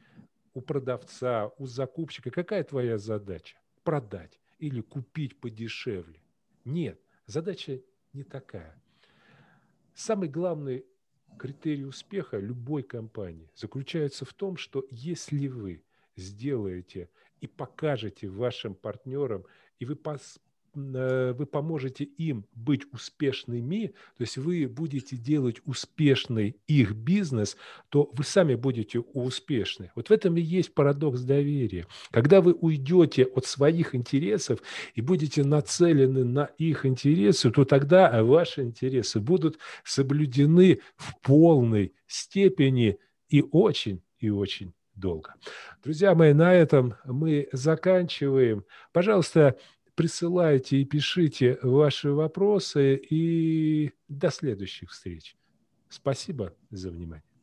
у 0.52 0.60
продавца, 0.60 1.50
у 1.58 1.66
закупщика, 1.66 2.30
какая 2.30 2.62
твоя 2.64 2.98
задача? 2.98 3.56
Продать 3.82 4.38
или 4.58 4.80
купить 4.80 5.40
подешевле? 5.40 6.20
Нет, 6.64 7.00
задача 7.26 7.80
не 8.12 8.22
такая. 8.22 8.80
Самый 9.94 10.28
главный 10.28 10.86
критерий 11.38 11.84
успеха 11.84 12.38
любой 12.38 12.82
компании 12.82 13.50
заключается 13.54 14.24
в 14.24 14.32
том, 14.32 14.56
что 14.56 14.86
если 14.90 15.48
вы 15.48 15.84
сделаете 16.16 17.10
и 17.40 17.46
покажете 17.46 18.28
вашим 18.28 18.74
партнерам, 18.74 19.44
и 19.78 19.84
вы 19.84 19.96
Э, 20.76 21.32
вы 21.36 21.46
поможете 21.46 22.04
им 22.04 22.46
быть 22.52 22.82
успешными, 22.92 23.94
то 24.16 24.22
есть 24.22 24.36
вы 24.36 24.66
будете 24.66 25.16
делать 25.16 25.56
успешный 25.64 26.56
их 26.66 26.94
бизнес, 26.94 27.56
то 27.90 28.10
вы 28.12 28.24
сами 28.24 28.54
будете 28.54 28.98
успешны. 29.00 29.92
Вот 29.94 30.08
в 30.08 30.10
этом 30.10 30.36
и 30.36 30.40
есть 30.40 30.74
парадокс 30.74 31.20
доверия. 31.20 31.86
Когда 32.10 32.40
вы 32.40 32.54
уйдете 32.54 33.24
от 33.24 33.46
своих 33.46 33.94
интересов 33.94 34.60
и 34.94 35.00
будете 35.00 35.44
нацелены 35.44 36.24
на 36.24 36.46
их 36.58 36.86
интересы, 36.86 37.50
то 37.50 37.64
тогда 37.64 38.22
ваши 38.24 38.62
интересы 38.62 39.20
будут 39.20 39.58
соблюдены 39.84 40.80
в 40.96 41.20
полной 41.20 41.94
степени 42.06 42.98
и 43.28 43.42
очень 43.42 44.02
и 44.18 44.30
очень 44.30 44.72
долго. 44.94 45.34
Друзья 45.82 46.14
мои, 46.14 46.32
на 46.32 46.54
этом 46.54 46.94
мы 47.04 47.48
заканчиваем. 47.52 48.64
Пожалуйста, 48.92 49.58
присылайте 49.94 50.78
и 50.78 50.84
пишите 50.84 51.58
ваши 51.62 52.10
вопросы. 52.10 52.96
И 52.96 53.92
до 54.08 54.30
следующих 54.30 54.90
встреч. 54.90 55.36
Спасибо 55.88 56.54
за 56.70 56.90
внимание. 56.90 57.33